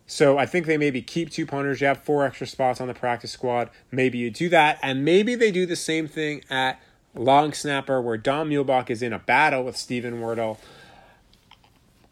So 0.07 0.39
I 0.39 0.47
think 0.47 0.67
they 0.67 0.77
maybe 0.77 1.03
keep 1.03 1.31
two 1.31 1.47
punters. 1.47 1.81
You 1.81 1.89
have 1.89 2.03
four 2.03 2.25
extra 2.25 2.47
spots 2.47 2.81
on 2.81 2.87
the 2.87 2.95
practice 2.95 3.33
squad. 3.33 3.71
Maybe 3.91 4.19
you 4.19 4.31
do 4.31 4.49
that. 4.51 4.79
And 4.83 5.05
maybe 5.05 5.35
they 5.35 5.51
do 5.51 5.67
the 5.67 5.77
same 5.77 6.07
thing 6.07 6.43
at 6.49 6.81
long 7.15 7.53
snapper 7.53 8.01
where 8.01 8.17
Don 8.17 8.49
Muhlbach 8.49 8.89
is 8.89 9.03
in 9.03 9.13
a 9.13 9.19
battle 9.19 9.65
with 9.65 9.77
Steven 9.77 10.21
Wirtel. 10.21 10.59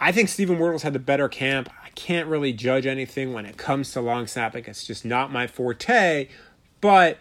I 0.01 0.11
think 0.11 0.29
Steven 0.29 0.59
Wirtel's 0.59 0.83
had 0.83 0.93
the 0.93 0.99
better 0.99 1.29
camp. 1.29 1.71
I 1.85 1.91
can't 1.91 2.29
really 2.29 2.53
judge 2.53 2.85
anything 2.85 3.33
when 3.33 3.47
it 3.47 3.57
comes 3.57 3.93
to 3.93 4.01
long 4.01 4.27
snapping. 4.27 4.65
It's 4.67 4.85
just 4.85 5.05
not 5.05 5.33
my 5.33 5.47
forte. 5.47 6.29
But 6.81 7.19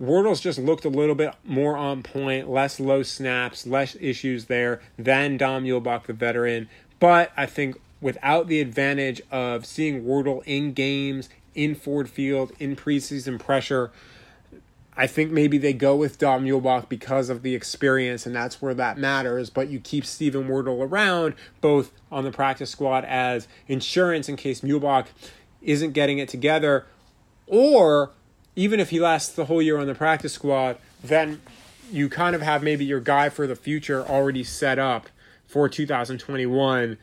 Wordle's 0.00 0.40
just 0.40 0.58
looked 0.58 0.84
a 0.84 0.88
little 0.88 1.16
bit 1.16 1.34
more 1.42 1.76
on 1.76 2.04
point, 2.04 2.48
less 2.48 2.78
low 2.78 3.02
snaps, 3.02 3.66
less 3.66 3.96
issues 4.00 4.44
there 4.44 4.80
than 4.96 5.36
Don 5.36 5.64
Muhlbach, 5.64 6.04
the 6.04 6.12
veteran. 6.12 6.68
But 7.00 7.32
I 7.36 7.46
think 7.46 7.80
without 8.00 8.46
the 8.48 8.60
advantage 8.60 9.22
of 9.30 9.64
seeing 9.66 10.04
Wirtel 10.04 10.42
in 10.44 10.72
games, 10.72 11.28
in 11.54 11.74
Ford 11.74 12.08
Field, 12.08 12.52
in 12.58 12.76
preseason 12.76 13.38
pressure, 13.38 13.90
I 14.98 15.06
think 15.06 15.30
maybe 15.30 15.58
they 15.58 15.74
go 15.74 15.94
with 15.94 16.18
Don 16.18 16.44
Muhlbach 16.44 16.88
because 16.88 17.28
of 17.28 17.42
the 17.42 17.54
experience, 17.54 18.24
and 18.24 18.34
that's 18.34 18.62
where 18.62 18.74
that 18.74 18.96
matters. 18.96 19.50
But 19.50 19.68
you 19.68 19.78
keep 19.78 20.06
Steven 20.06 20.48
Wirtel 20.48 20.88
around, 20.88 21.34
both 21.60 21.92
on 22.10 22.24
the 22.24 22.32
practice 22.32 22.70
squad 22.70 23.04
as 23.04 23.46
insurance 23.68 24.28
in 24.28 24.36
case 24.36 24.62
Muhlbach 24.62 25.08
isn't 25.60 25.92
getting 25.92 26.18
it 26.18 26.28
together, 26.28 26.86
or 27.46 28.12
even 28.54 28.80
if 28.80 28.88
he 28.90 28.98
lasts 28.98 29.34
the 29.34 29.44
whole 29.46 29.60
year 29.60 29.76
on 29.76 29.86
the 29.86 29.94
practice 29.94 30.32
squad, 30.32 30.78
then 31.04 31.42
you 31.92 32.08
kind 32.08 32.34
of 32.34 32.40
have 32.40 32.62
maybe 32.62 32.84
your 32.84 33.00
guy 33.00 33.28
for 33.28 33.46
the 33.46 33.56
future 33.56 34.02
already 34.02 34.42
set 34.42 34.78
up 34.78 35.08
for 35.46 35.68
2021 35.68 36.96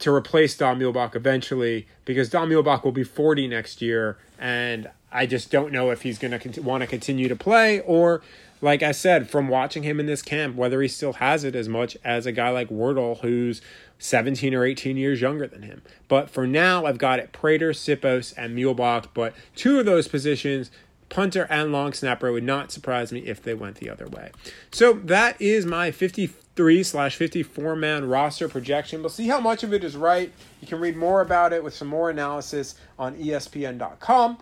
to 0.00 0.12
replace 0.12 0.56
Don 0.56 0.78
Muhlbach 0.78 1.14
eventually 1.14 1.86
because 2.04 2.28
Don 2.28 2.48
Muhlbach 2.48 2.84
will 2.84 2.92
be 2.92 3.04
40 3.04 3.46
next 3.48 3.80
year 3.80 4.18
and 4.38 4.90
I 5.12 5.26
just 5.26 5.50
don't 5.50 5.72
know 5.72 5.90
if 5.90 6.02
he's 6.02 6.18
going 6.18 6.38
to 6.38 6.62
want 6.62 6.82
to 6.82 6.86
continue 6.86 7.28
to 7.28 7.36
play 7.36 7.80
or 7.80 8.22
like 8.60 8.82
I 8.82 8.92
said 8.92 9.28
from 9.30 9.48
watching 9.48 9.82
him 9.82 10.00
in 10.00 10.06
this 10.06 10.22
camp 10.22 10.56
whether 10.56 10.80
he 10.82 10.88
still 10.88 11.14
has 11.14 11.44
it 11.44 11.54
as 11.54 11.68
much 11.68 11.96
as 12.04 12.26
a 12.26 12.32
guy 12.32 12.50
like 12.50 12.68
Wirtel 12.68 13.20
who's 13.20 13.60
17 13.98 14.54
or 14.54 14.64
18 14.64 14.96
years 14.96 15.20
younger 15.20 15.46
than 15.46 15.62
him. 15.62 15.82
But 16.08 16.30
for 16.30 16.46
now 16.46 16.86
I've 16.86 16.98
got 16.98 17.18
it 17.18 17.32
Prater, 17.32 17.70
Siposs 17.70 18.32
and 18.36 18.56
Muhlbach, 18.56 19.08
but 19.12 19.34
two 19.54 19.78
of 19.78 19.86
those 19.86 20.08
positions 20.08 20.70
punter 21.10 21.46
and 21.50 21.72
long 21.72 21.92
snapper 21.92 22.32
would 22.32 22.44
not 22.44 22.72
surprise 22.72 23.12
me 23.12 23.20
if 23.20 23.42
they 23.42 23.52
went 23.52 23.76
the 23.76 23.90
other 23.90 24.06
way. 24.08 24.30
So 24.72 24.94
that 24.94 25.38
is 25.40 25.66
my 25.66 25.90
53 25.90 26.82
slash 26.82 27.16
54 27.16 27.76
man 27.76 28.06
roster 28.06 28.48
projection. 28.48 29.00
We'll 29.00 29.10
see 29.10 29.28
how 29.28 29.40
much 29.40 29.62
of 29.62 29.74
it 29.74 29.84
is 29.84 29.96
right. 29.96 30.32
You 30.62 30.68
can 30.68 30.80
read 30.80 30.96
more 30.96 31.20
about 31.20 31.52
it 31.52 31.62
with 31.62 31.74
some 31.74 31.88
more 31.88 32.08
analysis 32.08 32.76
on 32.98 33.16
ESPN.com. 33.16 34.38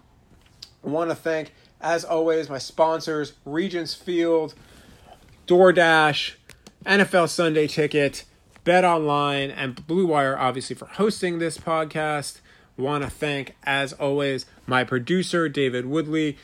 I 0.85 0.89
want 0.89 1.11
to 1.11 1.17
thank, 1.17 1.53
as 1.81 2.05
always, 2.05 2.49
my 2.49 2.59
sponsors 2.59 3.33
Regents 3.45 3.95
Field, 3.95 4.55
DoorDash, 5.49 6.35
NFL 6.85 7.29
Sunday 7.29 7.67
Ticket, 7.67 8.25
Bet 8.65 8.85
Online, 8.85 9.51
and 9.51 9.87
Blue 9.87 10.07
Wire, 10.07 10.39
obviously, 10.39 10.77
for 10.77 10.87
hosting 10.87 11.39
this 11.39 11.59
podcast. 11.59 12.41
Want 12.77 13.03
to 13.03 13.11
thank, 13.11 13.57
as 13.65 13.93
always, 13.95 14.47
my 14.67 14.85
producer, 14.85 15.49
David 15.49 15.87
Woodley. 15.87 16.37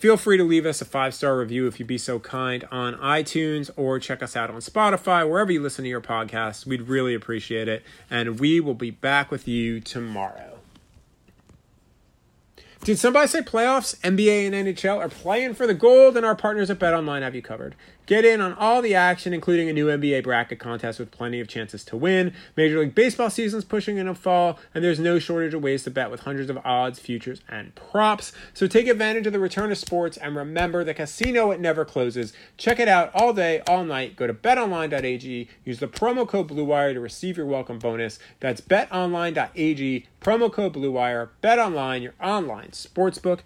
Feel 0.00 0.16
free 0.16 0.38
to 0.38 0.44
leave 0.44 0.64
us 0.64 0.80
a 0.80 0.86
five 0.86 1.12
star 1.12 1.36
review 1.36 1.66
if 1.66 1.78
you'd 1.78 1.86
be 1.86 1.98
so 1.98 2.18
kind 2.18 2.66
on 2.70 2.94
iTunes 2.94 3.68
or 3.76 3.98
check 3.98 4.22
us 4.22 4.34
out 4.34 4.48
on 4.48 4.56
Spotify, 4.56 5.28
wherever 5.28 5.52
you 5.52 5.60
listen 5.60 5.82
to 5.82 5.90
your 5.90 6.00
podcasts. 6.00 6.64
We'd 6.64 6.88
really 6.88 7.14
appreciate 7.14 7.68
it. 7.68 7.82
And 8.08 8.40
we 8.40 8.60
will 8.60 8.72
be 8.72 8.90
back 8.90 9.30
with 9.30 9.46
you 9.46 9.78
tomorrow. 9.78 10.56
Did 12.82 12.98
somebody 12.98 13.28
say 13.28 13.42
playoffs? 13.42 14.00
NBA 14.00 14.46
and 14.46 14.54
NHL 14.54 14.96
are 14.96 15.10
playing 15.10 15.52
for 15.52 15.66
the 15.66 15.74
gold, 15.74 16.16
and 16.16 16.24
our 16.24 16.34
partners 16.34 16.70
at 16.70 16.78
BetOnline 16.78 17.20
have 17.20 17.34
you 17.34 17.42
covered. 17.42 17.74
Get 18.06 18.24
in 18.24 18.40
on 18.40 18.54
all 18.54 18.82
the 18.82 18.94
action, 18.94 19.32
including 19.32 19.68
a 19.68 19.72
new 19.72 19.86
NBA 19.86 20.24
bracket 20.24 20.58
contest 20.58 20.98
with 20.98 21.10
plenty 21.10 21.40
of 21.40 21.48
chances 21.48 21.84
to 21.84 21.96
win. 21.96 22.32
Major 22.56 22.80
League 22.80 22.94
Baseball 22.94 23.30
season's 23.30 23.64
pushing 23.64 23.98
into 23.98 24.14
fall, 24.14 24.58
and 24.74 24.82
there's 24.82 24.98
no 24.98 25.18
shortage 25.18 25.54
of 25.54 25.62
ways 25.62 25.84
to 25.84 25.90
bet 25.90 26.10
with 26.10 26.20
hundreds 26.20 26.50
of 26.50 26.58
odds, 26.64 26.98
futures, 26.98 27.40
and 27.48 27.74
props. 27.74 28.32
So 28.52 28.66
take 28.66 28.88
advantage 28.88 29.26
of 29.26 29.32
the 29.32 29.38
return 29.38 29.70
of 29.70 29.78
sports, 29.78 30.16
and 30.16 30.34
remember 30.34 30.82
the 30.82 30.94
casino 30.94 31.50
it 31.50 31.60
never 31.60 31.84
closes. 31.84 32.32
Check 32.56 32.80
it 32.80 32.88
out 32.88 33.10
all 33.14 33.32
day, 33.32 33.60
all 33.68 33.84
night. 33.84 34.16
Go 34.16 34.26
to 34.26 34.34
betonline.ag. 34.34 35.48
Use 35.64 35.78
the 35.78 35.88
promo 35.88 36.26
code 36.26 36.48
BlueWire 36.48 36.94
to 36.94 37.00
receive 37.00 37.36
your 37.36 37.46
welcome 37.46 37.78
bonus. 37.78 38.18
That's 38.40 38.60
betonline.ag. 38.60 40.06
Promo 40.20 40.52
code 40.52 40.74
BlueWire. 40.74 41.28
BetOnline, 41.42 42.02
your 42.02 42.14
online 42.20 42.70
sportsbook 42.70 43.40